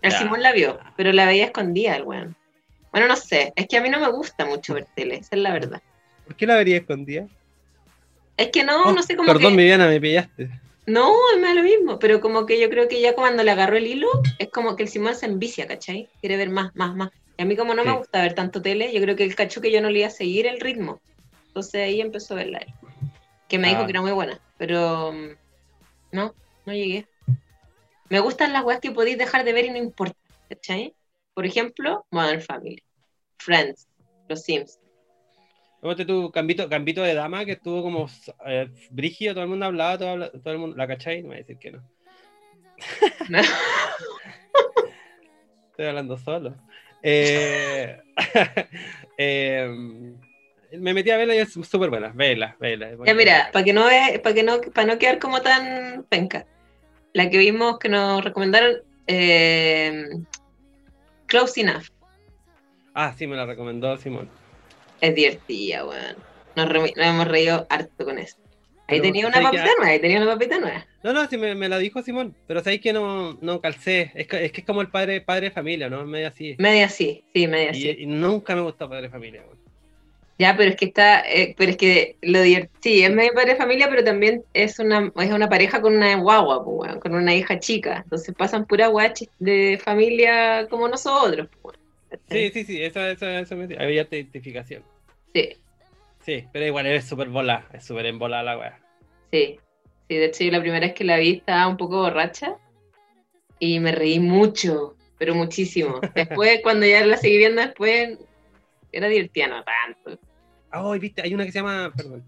[0.01, 0.19] El Ya.
[0.19, 2.35] Simón la vio, pero la veía escondida el weón.
[2.91, 5.41] Bueno, no sé, es que a mí no me gusta mucho ver tele, esa es
[5.41, 5.81] la verdad.
[6.25, 7.27] ¿Por qué la vería escondida?
[8.37, 9.57] Es que no, Oh, no sé cómo Perdón, que...
[9.57, 10.49] Viviana, me pillaste.
[10.87, 13.75] No, es más lo mismo, pero como que yo creo que ya cuando le agarró
[13.77, 16.09] el hilo, es como que el Simón se envicia, ¿cachai?
[16.19, 17.09] Quiere ver más, más, más.
[17.37, 19.61] Y a mí como no me gusta ver tanto tele, yo creo que el cacho
[19.61, 21.01] que yo no le iba a seguir el ritmo.
[21.47, 22.73] Entonces ahí empezó a verla él.
[23.47, 23.71] Que me Ah.
[23.71, 25.29] dijo que era muy buena, pero mm,
[26.11, 27.07] no, no llegué.
[28.09, 30.15] Me gustan las weas que podéis dejar de ver y no importa,
[30.49, 30.93] ¿cachai?
[31.33, 32.83] Por ejemplo, Modern Family,
[33.39, 33.87] Friends,
[34.29, 34.79] Los Sims.
[35.85, 38.09] Ponte tu Gambito, Gambito de Dama, que estuvo como
[38.47, 41.21] eh, brígido, todo el mundo hablaba, todo, el mundo, ¿la cachai?
[41.21, 41.83] No me va a decir que no.
[43.29, 43.37] No.
[45.69, 46.55] Estoy hablando solo.
[47.03, 48.01] Eh,
[49.19, 49.69] eh,
[50.71, 52.11] me metí a verla y es súper buena.
[52.15, 52.89] Vela, vela.
[53.05, 53.85] Ya mira, para que no
[54.23, 56.47] para que no, para no quedar como tan penca.
[57.13, 60.03] La que vimos que nos recomendaron, eh,
[61.27, 61.89] Close Enough.
[62.95, 64.31] Ah, sí, me la recomendó Simón.
[65.05, 66.15] Es divertida, weón.
[66.55, 68.37] Nos, re- nos hemos reído harto con eso.
[68.87, 70.85] Ahí Pero, tenía una papita nueva, ahí tenía una papita nueva.
[71.03, 74.11] No, no, sí me, me la dijo Simón, pero sabéis que no, no calcé.
[74.15, 76.01] Es que, es que es como el padre, padre de familia, ¿no?
[76.01, 76.55] Es medio así.
[76.57, 77.95] Media así, sí, media así.
[77.99, 79.59] y nunca me gustó padre de familia, weón.
[80.37, 83.51] Ya, pero es que está, eh, pero es que lo divert- sí, es medio padre
[83.51, 87.15] de familia, pero también es una, es una pareja con una guagua, pues, weón, con
[87.15, 88.01] una hija chica.
[88.03, 91.77] Entonces pasan pura guachis de familia como nosotros, pues.
[92.29, 94.83] Sí, sí, sí, eso, eso, eso me había identificación.
[95.35, 95.49] Sí,
[96.25, 98.79] Sí, pero igual es súper bola, es súper embolada la weá.
[99.31, 99.59] sí.
[100.07, 102.57] Sí, de hecho yo la primera vez que la vi estaba un poco borracha
[103.57, 105.99] y me reí mucho, pero muchísimo.
[106.15, 108.19] Después, cuando ya la seguí viendo después,
[108.91, 110.21] era divertida, no tanto.
[110.69, 112.23] Ah, oh, viste, hay una que se llama, perdón,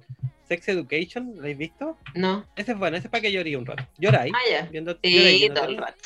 [0.47, 1.97] Sex Education, ¿la habéis visto?
[2.15, 2.45] No.
[2.55, 3.83] Ese es bueno, ese es para que lloré un rato.
[3.99, 4.33] ¿Lloráis?
[4.35, 4.65] Ah, ya.
[4.71, 5.97] Viendo, Sí, todo el rato.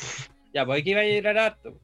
[0.54, 1.80] Ya, pues aquí iba a llorar harto.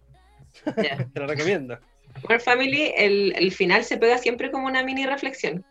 [0.84, 0.98] Ya.
[1.14, 1.80] Te lo recomiendo.
[2.24, 5.64] Modern Family, el, el final se pega siempre como una mini reflexión.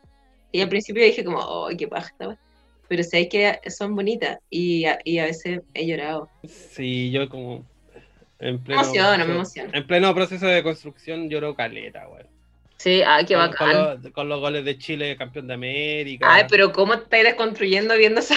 [0.52, 2.08] Y al principio dije como, ¡ay, qué paja!
[2.08, 2.38] esta wea".
[2.88, 6.28] Pero sabéis que son bonitas y a, y a veces he llorado.
[6.44, 7.64] Sí, yo como
[8.38, 9.70] en Me pleno, emociono, me emociono.
[9.72, 12.24] en pleno proceso de construcción lloro caleta, güey.
[12.76, 13.72] Sí, ay, qué Con, bacán.
[13.72, 16.26] con los, con los goles de Chile, campeón de América.
[16.30, 18.36] Ay, pero ¿cómo estáis desconstruyendo viendo esa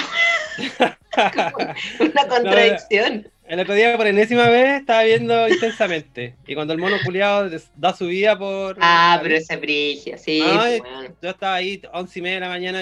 [1.99, 3.27] una contradicción?
[3.49, 6.35] El otro día por enésima vez estaba viendo intensamente.
[6.47, 8.77] Y cuando el mono culiado da su vida por.
[8.79, 10.41] Ah, pero esa brigia, sí.
[10.41, 11.15] Pues, bueno.
[11.21, 12.81] Yo estaba ahí, once y media de la mañana,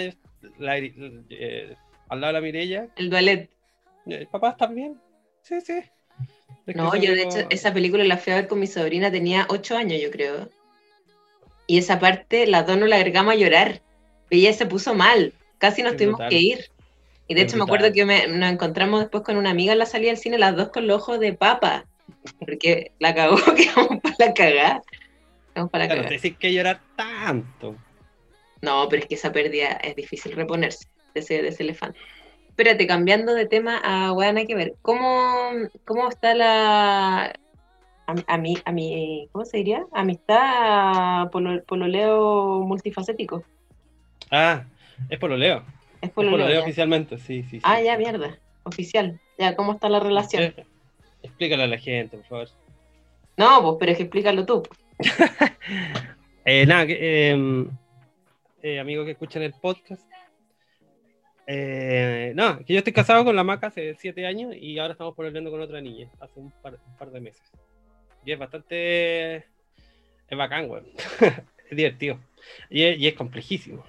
[0.60, 1.76] la- eh,
[2.10, 2.88] al lado de la Mirella.
[2.98, 3.50] El duelet.
[4.08, 5.00] Eh, ¿Papás también?
[5.42, 5.74] Sí, sí.
[5.74, 5.90] Es
[6.66, 9.10] que No, yo de como- hecho esa película la fui a ver con mi sobrina,
[9.10, 10.50] tenía ocho años yo creo.
[11.66, 13.82] Y esa parte, las dos nos la agregamos a llorar.
[14.30, 16.30] Ella se puso mal, casi nos Es tuvimos brutal.
[16.30, 16.66] que ir.
[17.28, 19.86] Y de hecho me acuerdo que me- nos encontramos después con una amiga en la
[19.86, 21.86] salida del cine, las dos con los ojos de papa.
[22.40, 24.82] Porque la cagó, quedamos para la cagada.
[25.54, 26.16] Quedamos para la Claro, cagada.
[26.40, 27.76] que llorar tanto.
[28.62, 32.00] No, pero es que esa pérdida es difícil reponerse de ese, de ese elefante.
[32.50, 34.76] Espérate, cambiando de tema a hay que ver.
[34.82, 35.52] ¿Cómo,
[35.86, 37.34] cómo está la.
[38.08, 39.86] A, mi- a mí, a mi, ¿cómo se diría?
[39.92, 43.44] Amistad polo- pololeo multifacético.
[44.32, 44.64] Ah,
[45.10, 45.64] es pololeo.
[46.02, 46.62] Es pololeo.
[46.62, 47.58] oficialmente, sí, sí.
[47.58, 47.62] sí.
[47.64, 48.38] Ah, ya, mierda.
[48.64, 49.20] Oficial.
[49.38, 50.54] Ya, ¿cómo está la relación?
[51.24, 52.50] Explícale a la gente, por favor.
[53.38, 54.64] No, pues, pero es que explícalo tú.
[56.50, 57.66] Eh, nada, que, eh,
[58.62, 60.10] eh, amigos que escuchan el podcast.
[61.46, 65.14] Eh, no, que yo estoy casado con la Maca hace siete años y ahora estamos
[65.14, 67.44] pololeando con otra niña hace un par, un par de meses.
[68.24, 69.36] Y es bastante.
[69.36, 70.84] Es bacán, güey.
[71.70, 72.18] es divertido.
[72.70, 73.84] Y es, y es complejísimo.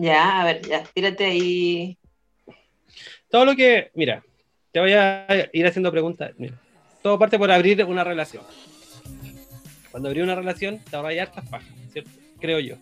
[0.00, 1.98] Ya, a ver, ya, tírate ahí.
[3.28, 3.90] Todo lo que.
[3.94, 4.22] Mira,
[4.72, 6.32] te voy a ir haciendo preguntas.
[6.38, 6.54] Mira,
[7.02, 8.42] todo parte por abrir una relación.
[9.90, 12.10] Cuando abrí una relación, te ahorras hartas pajas, ¿cierto?
[12.40, 12.76] Creo yo.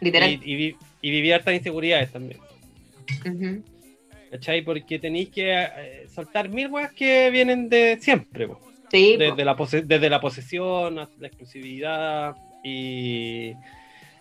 [0.00, 0.30] Literal.
[0.44, 2.40] Y, y, y viví hartas inseguridades también.
[3.24, 3.62] Ujú.
[4.30, 4.60] ¿Cachai?
[4.62, 8.60] Porque tenéis que eh, soltar mil weas que vienen de siempre, po.
[8.90, 9.24] Sí, po.
[9.24, 13.52] desde, la pose- desde la posesión hasta la exclusividad y,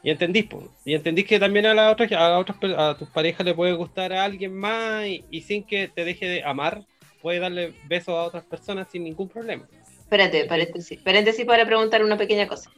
[0.06, 0.64] y entendís, po.
[0.86, 4.14] y entendís que también a las otras, a, otras a tus parejas le puede gustar
[4.14, 6.84] a alguien más y, y sin que te deje de amar,
[7.24, 9.68] puedes darle besos a otras personas sin ningún problema.
[10.02, 12.70] Espérate, paréntesis, paréntesis para preguntar una pequeña cosa.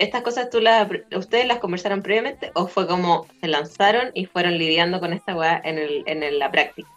[0.00, 4.58] ¿Estas cosas tú las, ustedes las conversaron previamente o fue como se lanzaron y fueron
[4.58, 6.88] lidiando con esta weá en, el, en el- la práctica?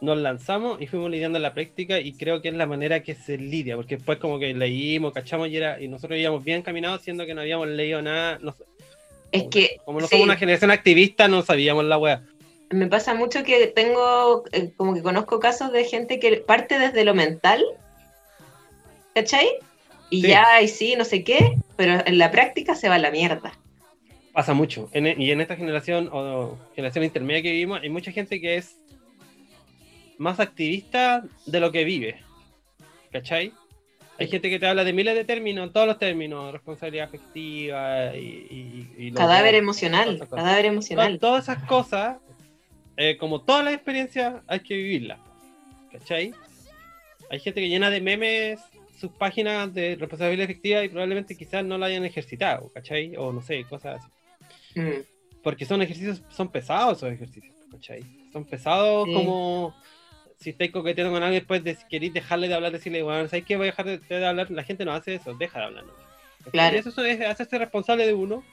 [0.00, 3.14] Nos lanzamos y fuimos lidiando en la práctica y creo que es la manera que
[3.14, 7.02] se lidia, porque después como que leímos, cachamos y, era, y nosotros íbamos bien caminados,
[7.02, 8.54] siendo que no habíamos leído nada, no-
[9.34, 12.22] Es que como no sí, somos una generación activista, no sabíamos la wea.
[12.70, 17.04] me pasa mucho que tengo, eh, como que conozco casos de gente que parte desde
[17.04, 17.62] lo mental,
[19.14, 19.48] ¿cachai?
[20.10, 20.28] Y Sí.
[20.28, 23.52] ya, y sí, no sé qué, pero en la práctica se va a la mierda.
[24.32, 24.88] Pasa mucho.
[24.92, 28.56] En e- y en esta generación o generación intermedia que vivimos, hay mucha gente que
[28.56, 28.76] es
[30.18, 32.22] más activista de lo que vive.
[33.12, 33.52] ¿Cachai?
[34.18, 38.88] Hay gente que te habla de miles de términos, todos los términos, responsabilidad afectiva y...
[38.98, 41.18] y- Cadáver emocional, cadáver emocional.
[41.18, 42.18] Todas esas cosas,
[42.96, 45.18] eh, como todas las experiencias, hay que vivirlas.
[45.90, 46.32] ¿Cachai?
[47.30, 48.60] Hay gente que llena de memes
[49.00, 53.16] sus páginas de responsabilidad efectiva y probablemente quizás no la hayan ejercitado, ¿cachai?
[53.16, 54.80] O no sé, cosas así.
[54.80, 55.02] Mm.
[55.42, 58.02] porque son ejercicios, son pesados esos ejercicios, ¿cachai?
[58.32, 59.14] Son pesados Sí.
[59.14, 59.74] como
[60.44, 63.56] si estáis coqueteando con alguien después de queréis dejarle de hablar, decirle, bueno, ¿sabes qué?
[63.56, 64.50] Voy a dejar de, de hablar.
[64.50, 65.84] La gente no hace eso, deja de hablar.
[65.84, 66.50] ¿no?
[66.52, 66.76] Claro.
[66.76, 68.44] Y eso es hacerse responsable de uno,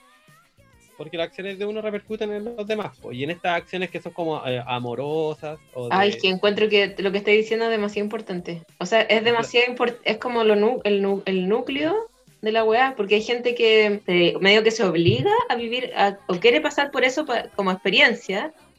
[0.97, 2.95] porque las acciones de uno repercuten en los demás.
[2.97, 3.11] po.
[3.11, 6.69] Y en estas acciones que son como eh, amorosas o de- Ay, es que encuentro
[6.69, 8.61] que lo que estoy diciendo es demasiado importante.
[8.77, 12.07] O sea, es demasiado importante, es como lo el, el núcleo
[12.41, 16.17] de la weá, porque hay gente que se- medio que se obliga a vivir a-
[16.27, 18.70] o quiere pasar por eso pa- como experiencia, Claro.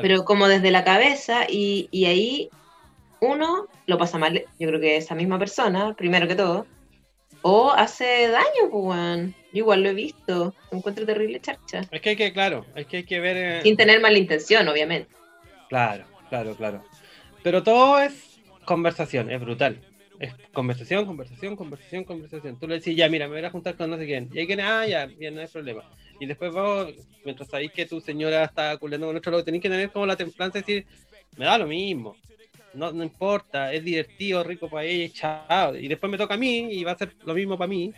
[0.00, 2.50] Pero como desde la cabeza y, y ahí
[3.20, 6.66] uno lo pasa mal, yo creo que esa misma persona, primero que todo,
[7.42, 9.34] o hace daño, pues, weón.
[9.52, 11.82] Yo igual lo he visto, encuentro terrible charcha.
[11.90, 13.36] Es que hay que, claro, es que hay que ver...
[13.36, 15.08] eh, Sin tener mala intención, obviamente.
[15.68, 16.84] Claro, claro, claro.
[17.42, 19.80] Pero todo es conversación, es brutal.
[20.18, 22.58] Es conversación, conversación, conversación, conversación.
[22.58, 24.28] Tú le decís, ya, mira, me voy a juntar con no sé quién.
[24.32, 25.84] Y hay quien, ah, ya, bien, no hay problema.
[26.18, 26.92] Y después vos,
[27.24, 30.16] mientras sabéis que tu señora está culiando con otro lado, tenéis que tener como la
[30.16, 30.86] templanza de decir,
[31.36, 32.16] me da lo mismo.
[32.74, 35.76] No, no importa, es divertido, rico para ella, chao.
[35.76, 37.92] Y después me toca a mí y va a ser lo mismo para mí.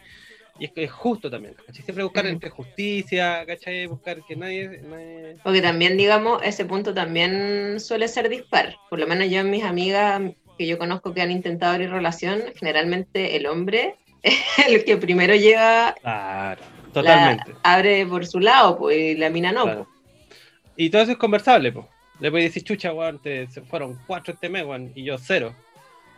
[0.61, 1.85] Y es que es justo también, ¿cachai?
[1.85, 3.87] Siempre buscar entre justicia, ¿cachai?
[3.87, 4.81] Buscar que nadie...
[4.83, 5.37] nadie...
[5.43, 8.77] Porque también, digamos, ese punto también suele ser dispar.
[8.91, 10.21] Por lo menos yo en mis amigas
[10.59, 15.35] que yo conozco que han intentado abrir relación, generalmente el hombre es el que primero
[15.37, 16.61] llega, Claro,
[17.03, 17.55] la- totalmente.
[17.63, 19.65] abre por su lado, pues, y la mina no.
[19.65, 19.87] Claro.
[19.87, 20.39] pues.
[20.77, 21.87] Y todo eso es conversable, pues.
[22.21, 25.55] Le puedes decir, chucha, weón, te- se fueron cuatro este mes, weón, y yo cero.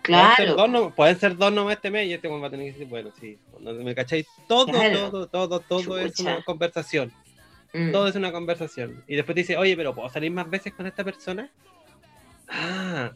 [0.03, 2.47] Pueden ser Claro, dos, no- pueden ser dos nomás este mes y este weón va
[2.47, 4.27] a tener que decir, bueno, sí, no me cacháis.
[4.49, 5.11] Todo, Claro.
[5.11, 7.13] todo, todo, todo es una conversación.
[7.73, 7.93] Mm.
[7.93, 9.05] Todo es una conversación.
[9.07, 11.51] Y después te dice, oye, pero ¿puedo salir más veces con esta persona?
[12.49, 13.13] Ah,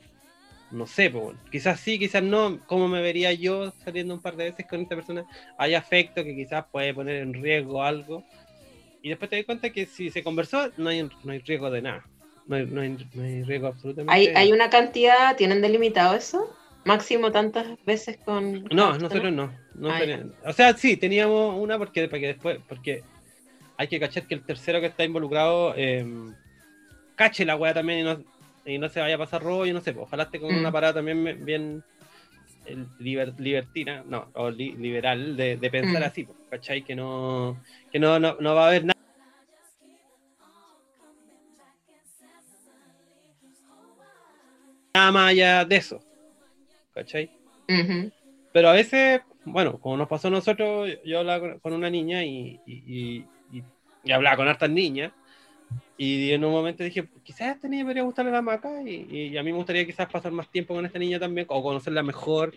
[0.75, 2.59] no sé, pues, quizás sí, quizás no.
[2.67, 5.25] ¿Cómo me vería yo saliendo un par de veces con esta persona?
[5.57, 8.25] Hay afecto que quizás puede poner en riesgo algo.
[9.01, 11.83] Y después te das cuenta que si se conversó, no hay, no hay riesgo de
[11.83, 12.05] nada.
[12.47, 16.55] No hay, no hay, no hay riesgo absolutamente hay, hay una cantidad, ¿tienen delimitado eso?
[16.85, 18.65] Máximo tantas veces con...
[18.65, 19.51] No, nosotros no.
[19.75, 20.01] no Ah,
[20.45, 23.03] o sea, sí, teníamos una porque, porque después, porque
[23.79, 26.05] hay que cachar que el tercero que está involucrado eh,
[27.15, 28.23] cache la weá también y no,
[28.65, 30.59] y no se vaya a pasar rollo, no sé, pues, ojalá esté con Mm.
[30.59, 31.83] una parada también bien
[32.99, 36.05] liber- libertina, no, o li- liberal de, de pensar Mm.
[36.05, 36.83] así, pues, ¿cachai?
[36.85, 38.95] Que no, que no, no, no va a haber nada.
[44.97, 46.01] Nada más allá de eso,
[46.95, 47.31] ¿cachai?
[48.53, 52.25] Pero a veces, bueno, como nos pasó a nosotros, yo hablaba con- con una niña
[52.25, 53.65] y, y- y-
[54.05, 55.13] y hablaba con hartas niñas.
[55.97, 59.37] Y en un momento dije, quizás a esta niña podría gustarle la maca y, y
[59.37, 62.53] a mí me gustaría quizás pasar más tiempo con esta niña también, o conocerla mejor,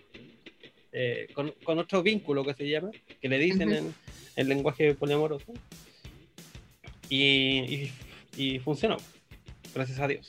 [0.91, 2.89] eh, con, con otro vínculo que se llama,
[3.21, 3.77] que le dicen Ujú.
[3.77, 3.93] en
[4.35, 5.53] el lenguaje poliamoroso.
[7.09, 7.93] Y, y,
[8.35, 8.97] y funcionó,
[9.73, 10.27] gracias a Dios.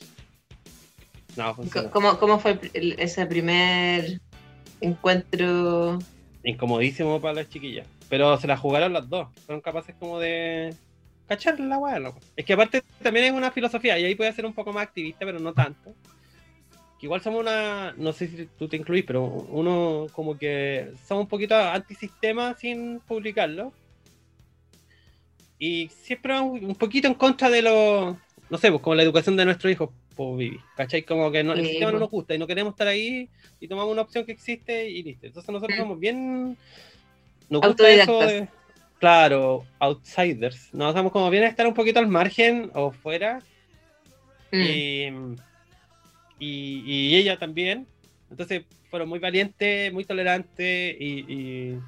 [1.35, 1.89] No, funcionó.
[1.89, 4.19] ¿Cómo, ¿Cómo fue ese primer
[4.81, 5.97] encuentro?
[6.43, 7.87] incomodísimo para las chiquillas.
[8.07, 9.27] Pero se la jugaron las dos.
[9.45, 10.73] Fueron capaces como de
[11.29, 12.19] cachar la weá, loco.
[12.35, 15.25] Es que aparte también es una filosofía y ahí puede ser un poco más activista,
[15.25, 15.93] pero no tanto.
[16.99, 21.23] Que igual somos una, no sé si tú te incluís, pero uno como que somos
[21.23, 23.71] un poquito antisistema sin publicarlo.
[25.57, 28.17] Y siempre un poquito en contra de lo,
[28.49, 30.59] no sé, pues como la educación de nuestros hijos, pues Vivi.
[30.75, 31.03] ¿Cachai?
[31.03, 32.01] Como que no, el Sí, sistema no pues.
[32.01, 35.27] nos gusta y no queremos estar ahí y tomamos una opción que existe y listo.
[35.27, 36.57] Entonces nosotros somos bien...
[37.49, 38.47] Nos gusta eso de...
[38.99, 40.73] Claro, outsiders.
[40.73, 43.39] Nos vamos como bien a estar un poquito al margen o fuera.
[44.51, 44.61] Mm.
[44.61, 45.07] Y,
[46.39, 47.87] y, y ella también.
[48.29, 51.79] Entonces fueron muy valientes, muy tolerantes y, y,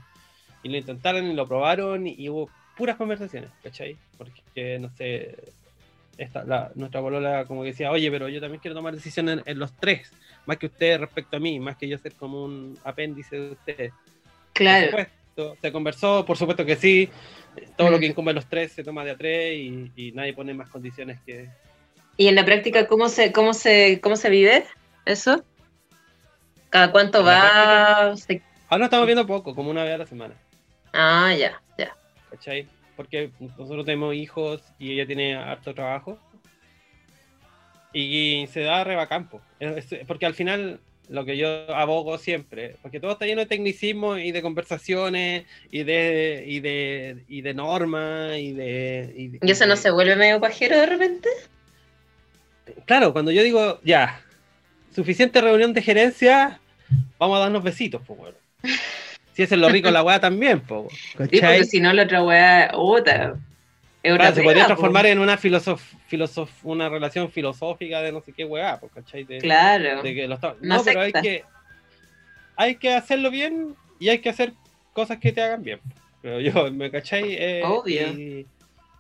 [0.64, 3.98] y lo intentaron y lo probaron y, hubo puras conversaciones, ¿cachai?
[4.18, 5.36] Porque, no sé,
[6.18, 9.44] esta, la, nuestra bolola como que decía, oye, pero yo también quiero tomar decisiones en,
[9.46, 10.12] en los tres,
[10.46, 13.92] más que ustedes respecto a mí, más que yo ser como un apéndice de ustedes.
[13.92, 15.08] Por Claro.
[15.62, 17.10] Se conversó, por supuesto que sí.
[17.78, 20.34] Todo lo que incumbe a los tres se toma de a tres y, y nadie
[20.34, 21.50] pone más condiciones que,
[22.18, 24.66] ¿Y en la práctica cómo se, cómo se, cómo se vive
[25.06, 25.44] eso?
[26.70, 28.16] ¿Cada cuánto va?
[28.16, 30.36] Se- Ahora estamos viendo poco, como una vez a la semana,
[30.94, 31.96] Ah, ya, ya.
[32.30, 32.68] ¿cachai?
[32.96, 36.20] Porque nosotros tenemos hijos y ella tiene harto trabajo.
[37.94, 39.42] Y se da rebacampo.
[40.08, 40.80] Porque al final,
[41.12, 45.84] lo que yo abogo siempre, porque todo está lleno de tecnicismo y de conversaciones y
[45.84, 49.14] de, y de, y de normas y de...
[49.16, 51.30] Y, de- ¿Y eso no se vuelve medio pajero de repente?
[52.86, 54.22] Claro, cuando yo digo, ya,
[54.96, 56.60] suficiente reunión de gerencia,
[57.20, 58.38] vamos a darnos besitos, pues, bueno.
[59.34, 60.88] Si eso es lo rico de la weá también, pues.
[61.30, 63.36] Sí, porque si no la otra weá, puta.
[64.04, 64.68] Es una Claro, se podría po.
[64.68, 69.24] transformar en una filosof, filosof- una relación filosófica de no sé qué weá, ¿cachai?
[69.26, 70.02] De, Claro.
[70.02, 71.44] de que No, pero hay que,
[72.56, 74.54] hay que hacerlo bien y hay que hacer
[74.94, 75.80] cosas que te hagan bien.
[76.22, 77.36] Pero yo, ¿me cachai?
[77.38, 78.08] Eh, Obvio.
[78.14, 78.48] y-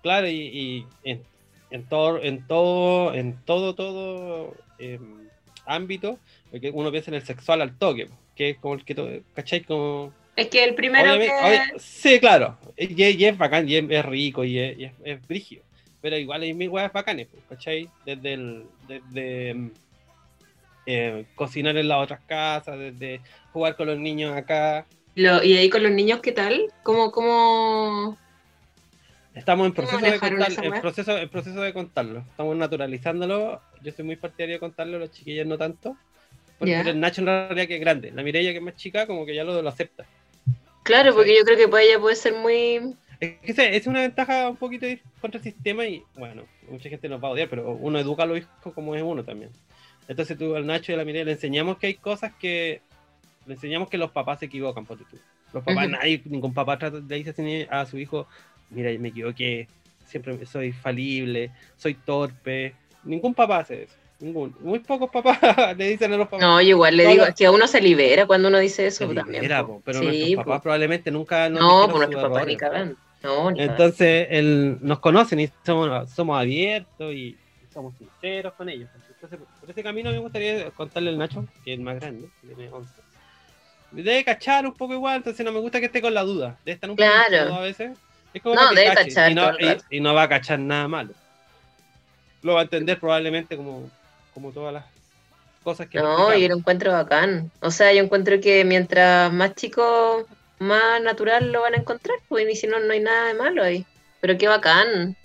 [0.04, 1.24] claro, y, y en,
[1.72, 5.28] en todo, en todo, en todo, todo em,
[5.66, 6.20] ámbito,
[6.52, 9.62] porque uno piensa en el sexual al toque, que es como el que, to- ¿cachai?
[9.62, 11.48] Como, Es que el primero Obviamente- que...
[11.48, 12.58] obvia- sí, claro.
[12.78, 15.64] Y, y es bacán, y es, es rico, y es, y es, es brígido.
[16.02, 17.90] Pero igual hay mil weas bacanes, pues, ¿cachai?
[18.06, 19.72] Desde, el, desde mm,
[20.88, 23.22] eh, cocinar en las otras casas, desde
[23.54, 24.86] jugar con los niños acá.
[25.16, 26.62] Lo- y ahí con los niños, ¿qué tal?
[26.84, 28.18] ¿Cómo, cómo...
[29.36, 32.20] Estamos en ¿Cómo proceso, de contar, en proceso, en proceso de contarlo.
[32.32, 33.62] Estamos naturalizándolo.
[33.82, 35.96] Yo soy muy partidario de contarlo, los chiquillos no tanto.
[36.60, 36.82] Porque Ya.
[36.82, 38.12] el Nacho en realidad que es grande.
[38.12, 40.06] La Mireia que es más chica, como que ya lo, lo acepta.
[40.84, 42.96] Claro, porque yo creo que para ella puede ser muy...
[43.20, 47.24] Es es una ventaja un poquito ir contra el sistema y bueno, mucha gente nos
[47.24, 49.52] va a odiar, pero uno educa a los hijos como es uno también.
[50.08, 52.82] Entonces tú al Nacho y a la Mireia le enseñamos que hay cosas que
[53.46, 55.18] le enseñamos que los papás se equivocan, ponte tú.
[55.54, 58.28] Los papás, nadie, ningún papá trata, le dice a su hijo,
[58.70, 59.68] mira, me equivoqué,
[60.06, 62.74] siempre soy falible, soy torpe.
[63.04, 63.96] Ningún papá hace eso.
[64.22, 65.40] Muy pocos papás
[65.78, 66.42] le dicen a los papás.
[66.42, 69.08] No, yo igual le digo, es que a uno se libera cuando uno dice eso
[69.08, 69.42] "Se también.
[69.42, 69.76] libera, po.
[69.76, 70.64] po", pero Sí, nuestros papás po.
[70.64, 72.96] probablemente nunca nos No, sus nuestros papás ni cagan.
[73.24, 73.62] No, ni.
[73.62, 77.38] Entonces, él, nos conocen y somos, somos abiertos y
[77.74, 78.90] somos sinceros con ellos.
[79.14, 82.48] Entonces, por ese camino me gustaría contarle al Nacho, que es el más grande, que
[82.56, 82.92] tiene 11.
[83.92, 86.58] Debe cachar un poco igual, entonces no me gusta que esté con la duda.
[86.66, 87.54] Debe estar un poco Claro.
[87.54, 87.92] a veces.
[88.34, 89.84] Es como No, que debe cachar y, no, todo el y- rato.
[89.90, 91.14] y no va a cachar nada malo.
[92.42, 93.90] Lo va a entender probablemente como,
[94.34, 94.86] como todas las
[95.64, 97.52] cosas que No, yo lo encuentro bacán.
[97.62, 100.26] O sea, yo encuentro que mientras más chicos,
[100.60, 103.64] más natural lo van a encontrar, pues, y si no, no hay nada de malo
[103.64, 103.86] ahí.
[104.22, 105.16] Pero qué bacán.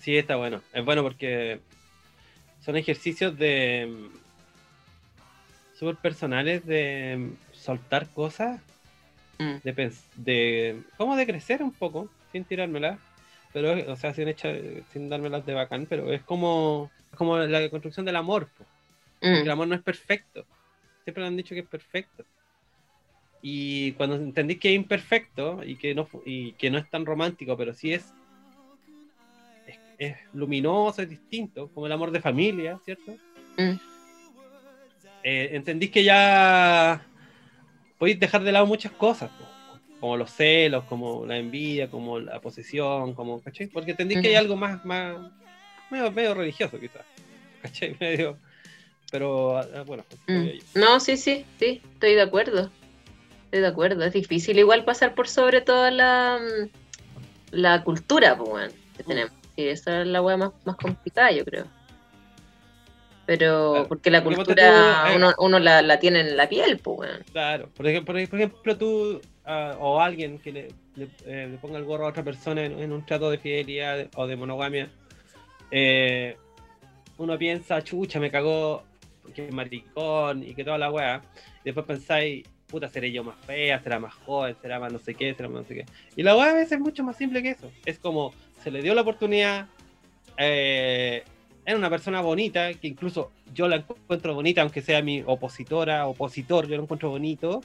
[0.00, 0.62] Sí, está bueno.
[0.72, 1.60] Es bueno porque
[2.64, 8.60] son ejercicios de mm, súper personales de mm, soltar cosas,
[9.38, 9.56] Mm.
[9.62, 12.98] de, de como de crecer un poco, sin tirármelas,
[13.56, 14.52] pero o sea, sin hecha,
[14.92, 18.50] sin dármelas de bacán, pero es como, como la construcción del amor.
[19.22, 19.26] Mm.
[19.28, 20.44] El amor no es perfecto.
[21.04, 22.26] Siempre le han dicho que es perfecto.
[23.40, 27.56] Y cuando entendís que es imperfecto y que no, y que no es tan romántico,
[27.56, 28.12] pero sí es,
[29.66, 33.16] es, es luminoso, es distinto, como el amor de familia, ¿cierto?
[33.56, 33.78] Mm.
[35.22, 37.00] Eh, entendís que ya
[37.96, 39.55] podéis dejar de lado muchas cosas, po,
[40.06, 43.66] como los celos, como la envidia, como la posesión, como, ¿cachai?
[43.66, 45.16] Porque entendís que hay algo más, más
[45.90, 47.04] medio, medio religioso quizás,
[47.60, 47.96] ¿cachai?
[48.00, 48.38] Medio,
[49.10, 50.48] pero ah, bueno, lo Mm.
[50.76, 52.70] No, sí, sí, sí, estoy de acuerdo.
[53.46, 54.04] Estoy de acuerdo.
[54.04, 56.68] Es difícil igual pasar por sobre toda la, mm,
[57.50, 59.06] la cultura pues, weón, que Mm.
[59.06, 59.32] tenemos.
[59.56, 61.64] Y esa es la weá más, más complicada, yo creo.
[63.26, 66.78] Pero, Claro, porque la cultura tú, eh, uno, uno la, la tiene en la piel,
[66.78, 67.24] pues, weón.
[67.32, 71.84] Claro, por ejemplo, por ejemplo tú o alguien que le, le, eh, le ponga el
[71.84, 74.90] gorro a otra persona en, en un trato de fidelidad o de monogamia,
[75.70, 76.36] eh,
[77.18, 78.82] uno piensa, chucha, me cagó,
[79.34, 81.22] que maricón y que toda la weá,
[81.64, 85.34] después pensáis, puta, seré yo más fea, será más joven, será más no sé qué,
[85.34, 85.86] será más no sé qué.
[86.16, 87.70] Y la weá a veces es mucho más simple que eso.
[87.84, 88.32] Es como,
[88.62, 89.68] se le dio la oportunidad,
[90.38, 91.22] eh,
[91.64, 96.68] era una persona bonita, que incluso yo la encuentro bonita, aunque sea mi opositora, opositor,
[96.68, 97.60] yo lo encuentro bonito,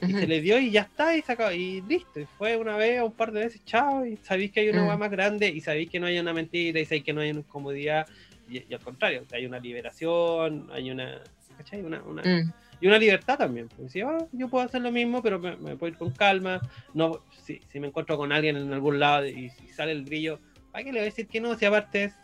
[0.00, 2.76] y se le dio y ya está, y, se acabó, y listo, y fue una
[2.76, 4.86] vez o un par de veces, chao, y sabéis que hay una Mm.
[4.88, 7.30] weá más grande, y sabéis que no hay una mentira, y sabéis que no hay
[7.30, 8.06] una incomodidad,
[8.48, 11.20] y, y al contrario, hay una liberación, hay una,
[11.56, 11.80] ¿cachai?
[11.82, 12.52] Una, una, Mm.
[12.80, 13.68] y una libertad también.
[13.88, 16.60] Si ah, yo puedo hacer lo mismo, pero me, me puedo ir con calma.
[16.92, 20.38] No, si, si me encuentro con alguien en algún lado y, sale el brillo,
[20.72, 21.54] ¿para qué le voy a decir que no?
[21.56, 22.14] Si aparte es,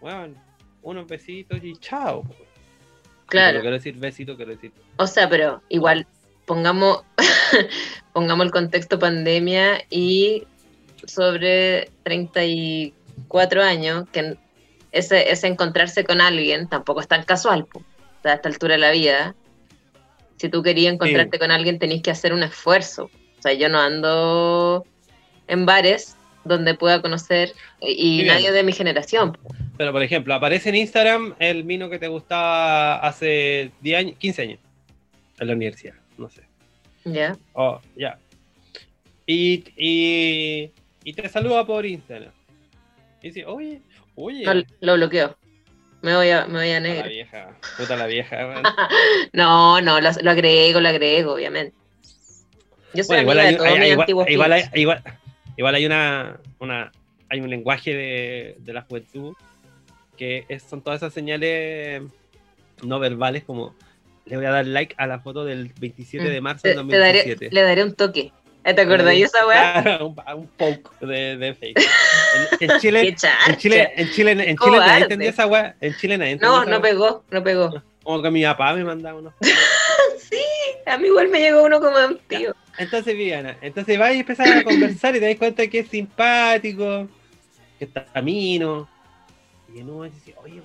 [0.00, 0.34] bueno,
[0.82, 2.24] unos besitos y chao.
[3.26, 3.52] Claro.
[3.52, 4.72] Pero quiero decir besito, quiero decir.
[4.96, 6.06] O sea, pero igual
[6.46, 7.04] pongamos,
[8.12, 10.44] pongamos el contexto pandemia y
[11.06, 14.36] sobre 34 años, que
[14.92, 17.82] ese, ese encontrarse con alguien tampoco es tan casual, po.
[18.22, 19.34] A esta altura de la vida.
[20.36, 23.10] Si tú querías encontrarte con alguien, tenés que hacer un esfuerzo.
[23.38, 24.86] O sea, yo no ando
[25.46, 28.28] en bares donde pueda conocer y Bien.
[28.28, 29.36] nadie de mi generación.
[29.76, 34.42] Pero por ejemplo, aparece en Instagram el vino que te gustaba hace 10 años, 15
[34.42, 34.58] años,
[35.38, 36.42] en la universidad, no sé.
[37.04, 37.36] ¿Ya?
[37.52, 38.18] Oh, ya.
[39.26, 40.70] Y, y,
[41.04, 42.32] y te saluda por Instagram.
[43.22, 43.80] Y dice, oye,
[44.16, 44.44] oye.
[44.44, 45.36] No, lo bloqueo.
[46.02, 47.08] Me voy a, me voy a puta la negro.
[47.08, 48.62] vieja, puta la vieja.
[49.32, 51.74] No, no, lo, lo agrego, lo agrego, obviamente.
[52.92, 55.02] Yo soy Bueno, igual amiga hay, de hay- igual- igual hay, igual-
[55.56, 56.92] igual hay una, una
[57.30, 59.34] hay un lenguaje de, de la juventud
[60.16, 62.02] que es- son todas esas señales
[62.82, 63.74] no verbales como
[64.26, 67.18] le voy a dar like a la foto del 27 de marzo del te daré,
[67.18, 67.54] 2017.
[67.54, 68.32] le daré un toque.
[68.64, 69.82] ¿Eh, ¿Te acordás de esa weá?
[69.82, 71.78] Claro, un, un poke de, de fake.
[72.60, 73.50] En, en Chile, Qué charcha.
[73.50, 75.76] en Chile, en Chile, en Chile nadie entendía esa weá.
[75.82, 77.82] En Chile nadie entendía No, esa no pegó, no pegó.
[78.02, 79.34] Como que mi papá me mandaba unos.
[80.18, 80.40] Sí,
[80.86, 82.56] a mí igual me llegó uno como de un tío.
[82.78, 87.06] Entonces, Viviana, entonces vas y empezás a conversar y te das cuenta que es simpático,
[87.78, 88.88] que está camino.
[89.72, 90.62] Y en un momento dices, oye, yo,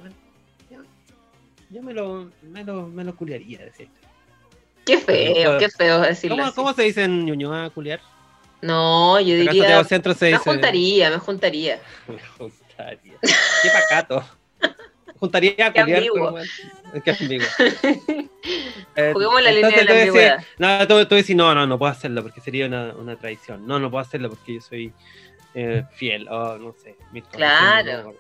[1.70, 3.88] yo me lo, me lo, me lo culiaría, decía.
[4.86, 6.56] Qué feo, qué feo decirlo ¿Cómo, así.
[6.56, 8.00] ¿Cómo se dice en Ñuñoa culiar?
[8.62, 9.52] No, yo diría.
[9.54, 10.44] Santiago Centro se Me dice.
[10.50, 11.80] juntaría, me juntaría.
[12.08, 13.14] Me juntaría.
[13.22, 14.24] Qué pacato.
[15.20, 16.02] Juntaría a Qué culiar.
[17.04, 17.46] Qué ambiguo.
[18.96, 20.44] Eh, Juguemos la línea de la decís- ambigüedad.
[20.58, 23.66] No, tú, tú decís, no, no, no puedo hacerlo porque sería una, una traición.
[23.68, 24.92] No, no puedo hacerlo porque yo soy
[25.54, 26.98] eh, fiel o no sé.
[27.32, 27.98] Claro.
[27.98, 28.14] No, no,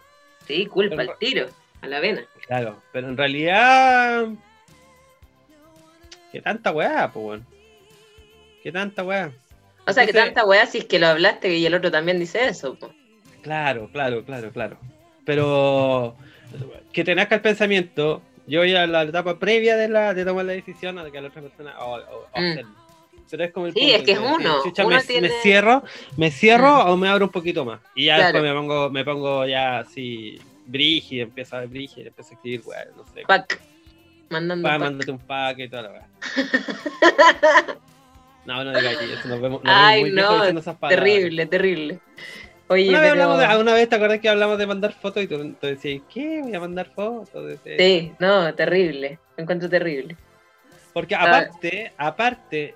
[0.47, 1.47] Sí, culpa, al tiro,
[1.81, 2.25] a la vena.
[2.47, 4.27] claro, pero en realidad.
[6.31, 7.45] ¿Qué tanta weá, pues, weón?
[8.63, 9.31] ¿Qué tanta weá?
[9.87, 12.19] O sea, que Entonces- tanta weá si es que lo hablaste y el otro también
[12.19, 12.75] dice eso.
[12.75, 12.91] po.
[13.41, 14.77] Claro, claro, claro, claro.
[15.25, 16.15] Pero
[16.93, 20.45] que te nazca el pensamiento, yo voy a la etapa previa de, la, de tomar
[20.45, 22.75] la decisión a que la otra persona o, o- o Mm.
[23.31, 25.33] Pero es como el Sí, punto es que es uno, chucha, uno me, tiene- me
[25.43, 25.83] cierro,
[26.17, 26.89] me cierro Mm.
[26.89, 27.79] o me abro un poquito más.
[27.95, 28.33] Y ya Claro.
[28.33, 32.61] después me pongo, me pongo ya así brígido, empiezo a ver brígido, empiezo a escribir,
[32.65, 33.23] weá, no sé.
[33.27, 33.59] Pack.
[34.29, 34.79] Mandando Pa, pack.
[34.79, 36.07] mándate un pack y toda la weá.
[38.45, 40.79] No, no digas aquí, eso nos vemos, nos Ay, vemos muy no, esas.
[40.79, 41.99] Terrible, terrible.
[42.67, 45.21] Oye, Una vez, pero- hablamos de- una vez te acordás que hablamos de mandar fotos
[45.23, 46.41] y tú, tú decías, ¿qué?
[46.41, 47.45] ¿Voy a mandar fotos?
[47.47, 49.19] Decías- Sí, no, terrible.
[49.37, 50.15] Me encuentro terrible.
[50.93, 51.23] Porque Ah.
[51.23, 52.75] aparte, aparte,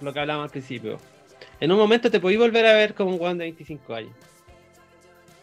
[0.00, 0.98] lo que hablábamos al principio,
[1.58, 4.12] en un momento te podís volver a ver como un guan de 25 años.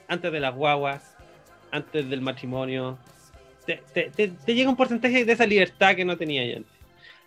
[0.10, 1.16] Antes de las guaguas,
[1.72, 2.97] antes del matrimonio.
[3.66, 6.72] Te, te- te- te llega un porcentaje de esa libertad que no tenía antes.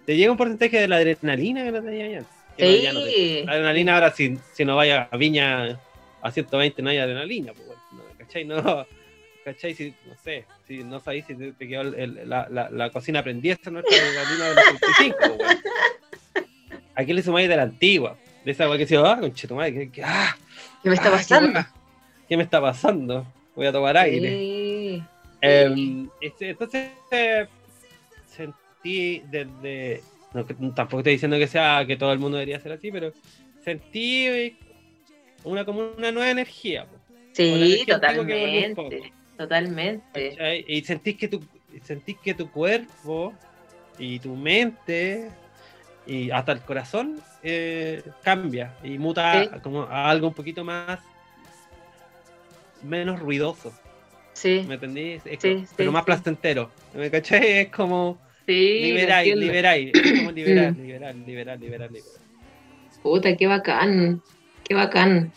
[0.04, 2.34] Te llega un porcentaje de la adrenalina que no tenía antes.
[2.58, 5.78] No, te- la adrenalina ahora, si, si no vaya a Viña
[6.20, 7.52] a 120, no hay adrenalina.
[7.52, 8.44] Pues, no, ¿Cachai?
[8.44, 8.86] No,
[9.44, 9.74] ¿Cachai?
[9.74, 13.56] Si, no sé, si no sabéis si te, quedó el- la, la, la cocina prendida,
[13.70, 15.16] no es adrenalina de los 35.
[15.38, 15.58] pues.
[16.96, 18.16] Aquí le sumáis de la antigua.
[18.44, 20.36] De esa weá que decía, ah, conchetumadre, que, que, ah,
[20.82, 21.60] ¿Qué me está ah, pasando?
[22.28, 23.26] ¿Qué me está pasando?
[23.54, 24.28] Voy a tomar aire.
[24.30, 25.02] Sí.
[25.40, 27.46] Em, este, entonces eh,
[28.26, 30.02] sentí desde
[30.32, 33.12] no, tampoco estoy diciendo que sea que todo el mundo debería ser así pero
[33.64, 34.56] sentí
[35.44, 36.96] una como una nueva energía po,
[37.32, 39.12] Sí, energía totalmente.
[39.36, 40.30] Totalmente.
[40.30, 40.64] ¿cachai?
[40.68, 41.40] y sentís que tu
[41.82, 43.34] sentís que tu cuerpo
[43.98, 45.28] y tu mente
[46.06, 49.60] y hasta el corazón eh, cambia y muta Sí.
[49.60, 51.00] como a algo un poquito más
[52.82, 53.72] menos ruidoso
[54.34, 55.20] Sí, ¿Me entendí?
[55.24, 56.06] Es Sí, como- sí, pero más sí.
[56.06, 56.70] placentero.
[56.94, 57.46] ¿Me cachai?
[57.60, 58.96] Es como sí.
[58.98, 59.40] entiendo.
[59.40, 59.76] liberar.
[59.78, 62.12] Es como liberar, liberar, liberar, liberar, liberar.
[63.02, 64.22] Puta, qué bacán.
[64.64, 65.30] Qué bacán.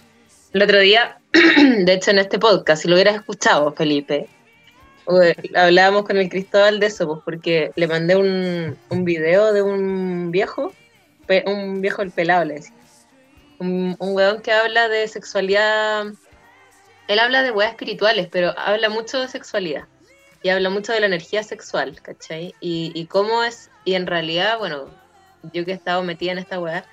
[0.54, 4.28] El otro día, de hecho, en este podcast, si lo hubieras escuchado, Felipe,
[5.56, 10.32] hablábamos con el Cristóbal de eso, pues, porque le mandé un, un video de un
[10.32, 10.74] viejo,
[11.46, 12.74] un viejo el pelado, le decía.
[13.60, 16.06] Un, un weón que habla de sexualidad.
[17.08, 19.88] Él habla de weas espirituales, pero habla mucho de sexualidad.
[20.42, 22.54] Y habla mucho de la energía sexual, ¿cachai?
[22.60, 24.92] Y, y cómo es, y en realidad, bueno,
[25.54, 26.86] yo que he estado metida en esta wea,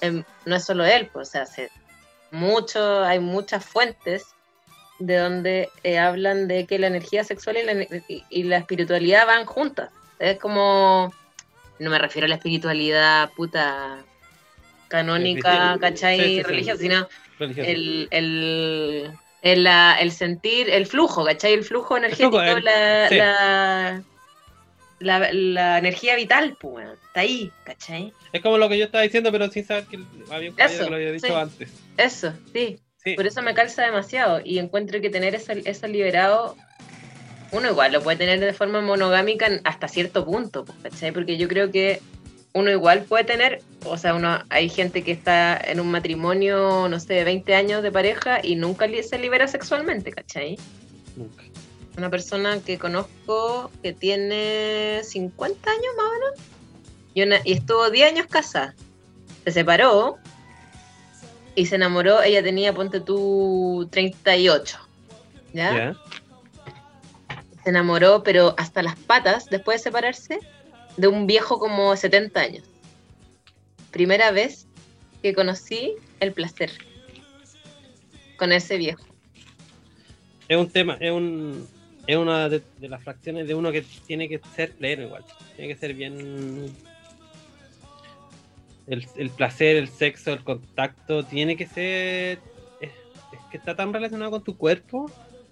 [0.00, 1.70] em, no es solo él, pues, o sea, hace
[2.30, 4.34] mucho, hay muchas fuentes
[4.98, 9.26] de donde eh, hablan de que la energía sexual y la, y- y la espiritualidad
[9.26, 9.90] van juntas.
[10.18, 11.12] Es como,
[11.78, 14.04] no me refiero a la espiritualidad puta
[14.88, 16.18] canónica, ¿cachai?
[16.28, 16.42] sí, sí.
[16.42, 17.08] Religiosa, sino
[17.70, 19.12] el, el,
[19.44, 19.66] el,
[20.00, 21.52] el sentir, el flujo, ¿cachai?
[21.52, 23.16] El flujo energético, flujo, el- la, sí.
[23.18, 24.02] la,
[24.98, 28.12] la, la energía vital, pues, está ahí, ¿cachai?
[28.32, 29.98] Es como lo que yo estaba diciendo, pero sin saber que
[30.32, 31.32] había un Eso, que lo había dicho sí.
[31.32, 31.70] antes.
[31.96, 32.80] Eso, sí.
[33.04, 33.14] Sí.
[33.14, 36.56] Por eso me calza demasiado y encuentro que tener eso, eso liberado,
[37.52, 41.12] uno igual lo puede tener de forma monogámica hasta cierto punto, pues, ¿cachai?
[41.12, 42.00] Porque yo creo que
[42.54, 47.00] uno igual puede tener, o sea, uno hay gente que está en un matrimonio, no
[47.00, 50.56] sé, de 20 años de pareja y nunca se libera sexualmente, ¿cachai?
[51.16, 51.42] Nunca.
[51.98, 56.48] Una persona que conozco que tiene 50 años más o menos
[57.14, 58.74] y, una- y estuvo 10 años casada.
[59.44, 60.16] Se separó
[61.56, 62.22] y se enamoró.
[62.22, 64.78] Ella tenía, ponte tú, 38.
[65.52, 65.76] ¿Ya?
[65.76, 65.96] ¿Ya?
[67.62, 70.38] Se enamoró, pero hasta las patas, después de separarse,
[70.96, 72.64] de un viejo como 70 años.
[73.90, 74.66] Primera vez
[75.22, 76.70] que conocí el placer.
[78.36, 79.04] con ese viejo.
[80.48, 81.66] Es un tema, es un
[82.06, 85.24] es una de, de las fracciones de uno que tiene que ser pleno igual.
[85.56, 86.74] Tiene que ser bien
[88.86, 92.38] el, el placer, el sexo, el contacto, tiene que ser
[92.80, 92.90] es,
[93.32, 95.10] es que está tan relacionado con tu cuerpo.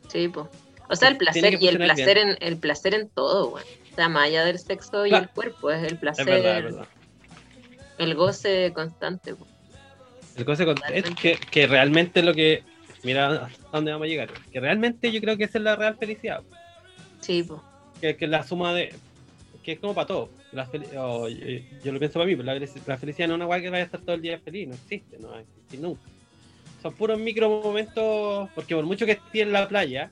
[0.08, 0.46] Sí, pues.
[0.90, 3.58] O sea, el placer y el placer en el placer en todo.
[3.94, 5.24] Sea, más allá del sexo y Claro.
[5.24, 6.86] el cuerpo, es el Es placer, verdad, es verdad.
[7.98, 9.34] el goce constante.
[10.36, 12.62] El cosa con- es que, que realmente lo que.
[13.04, 14.30] Mira a dónde vamos a llegar.
[14.52, 16.42] Que realmente yo creo que esa es la real felicidad.
[17.20, 17.60] Sí, pues.
[18.00, 18.94] Que, que la suma de.
[19.62, 20.30] Que es como para todo.
[20.52, 23.34] La fel- o, eh, yo lo pienso para mí, pero la, fel- la felicidad no
[23.34, 24.68] es una guay que vaya a estar todo el día feliz.
[24.68, 26.00] No existe, no va a existir nunca.
[26.80, 28.48] Son puros micro momentos.
[28.54, 30.10] Porque por mucho que estés en la playa,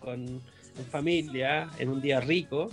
[0.00, 2.70] con, en familia, en un día rico,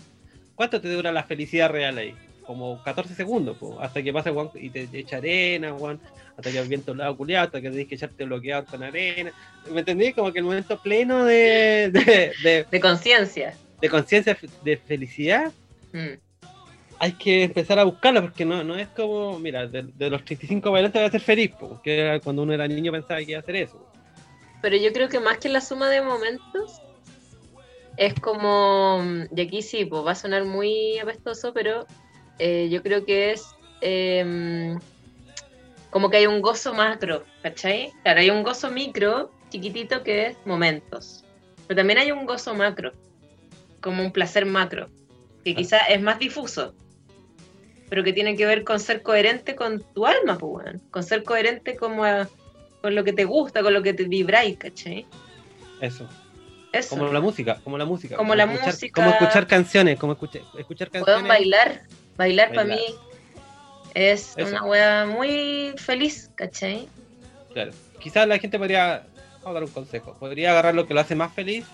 [0.56, 2.16] ¿cuánto te dura la felicidad real ahí?
[2.46, 6.00] Como 14 segundos, po, hasta que pasa Juan y te, echa arena, Juan,
[6.38, 9.32] hasta que el viento lado culiado, hasta que tenés que echarte bloqueado con arena.
[9.72, 10.14] ¿Me entendí?
[10.14, 13.56] Como que el momento pleno de, de, de, De conciencia.
[13.82, 15.52] de conciencia, de felicidad,
[15.94, 16.20] Mm.
[17.00, 20.62] hay que empezar a buscarlo, porque no, no es como, mira, de, de los 35
[20.70, 23.32] para adelante voy a ser feliz, po, que era cuando uno era niño pensaba que
[23.32, 23.90] iba a hacer eso.
[24.62, 26.82] Pero yo creo que más que la suma de momentos,
[27.98, 29.04] es como,
[29.36, 31.86] y aquí sí, pues va a sonar muy apestoso, pero
[32.40, 33.48] eh, yo creo que es
[33.82, 34.78] em,
[35.90, 37.92] como que hay un gozo macro, ¿cachai?
[38.04, 41.24] Claro, hay un gozo micro, chiquitito, que es momentos.
[41.68, 42.92] Pero también hay un gozo macro,
[43.82, 44.90] como un placer macro,
[45.44, 46.74] que quizás es más difuso,
[47.90, 51.76] pero que tiene que ver con ser coherente con tu alma, pues, con ser coherente
[51.76, 52.28] como a-
[52.82, 55.06] con lo que te gusta, con lo que te vibráis, ¿cachai?
[55.82, 56.08] Eso.
[56.78, 56.90] Eso.
[56.98, 58.16] Como la música, como la música.
[58.18, 59.02] Como la escuchar, música.
[59.02, 61.22] Como escuchar canciones, como escuchar, escuchar canciones.
[61.22, 61.82] Puedo bailar.
[62.18, 62.80] Bailar para mí
[63.94, 64.50] es Eso.
[64.50, 66.88] una wea muy feliz, ¿cachai?
[67.54, 67.72] Claro.
[68.00, 69.04] Quizás la gente podría,
[69.42, 71.66] vamos a dar un consejo, podría agarrar lo que lo hace más feliz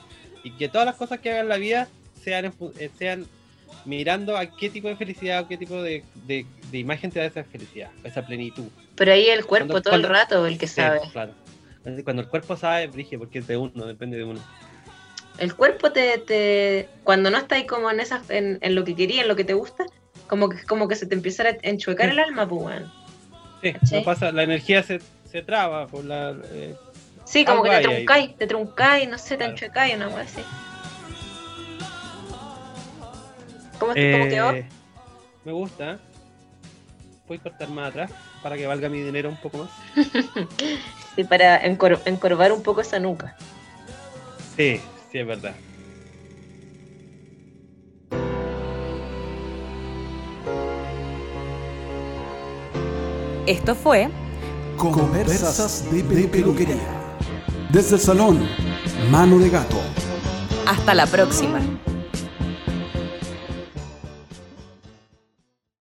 [0.44, 1.88] y que todas las cosas que hagan en la vida
[2.24, 3.26] sean, eh, sean
[3.86, 7.26] mirando a qué tipo de felicidad o qué tipo de, de- de imagen te da
[7.26, 8.68] esa felicidad, esa plenitud.
[8.96, 11.00] Pero ahí el cuerpo Cuando- todo el rato el que sabe.
[11.12, 11.34] Claro.
[12.04, 14.40] Cuando el cuerpo sabe, brige, porque es de uno, depende de uno.
[15.38, 19.22] El cuerpo te, te cuando no estás como en esa en, en lo que quería,
[19.24, 19.86] en lo que te gusta,
[20.28, 22.92] como que como que se te empieza a enchuecar el alma, pues weón.
[23.62, 25.00] Sí, no pasa, la energía se,
[25.32, 26.36] se traba por la...
[26.52, 26.76] eh,
[27.26, 29.52] Sí, como que te truncáis, te truncáis, no sé, te Claro.
[29.54, 30.42] enchuecáis, una wea así.
[33.80, 34.52] ¿Cómo, cómo eh, quedó?
[35.46, 36.00] me gusta.
[37.28, 38.12] Voy a cortar más atrás
[38.44, 39.70] para que valga mi dinero un poco más.
[41.16, 43.36] Sí, para encor- encorvar un poco esa nuca.
[44.56, 44.80] Sí,
[45.12, 45.56] sí, es verdad.
[53.48, 54.10] Esto fue
[54.78, 56.76] Conversas de, de peluquería.
[57.70, 58.48] Desde el salón,
[59.12, 59.78] mano de gato.
[60.66, 61.60] Hasta la próxima.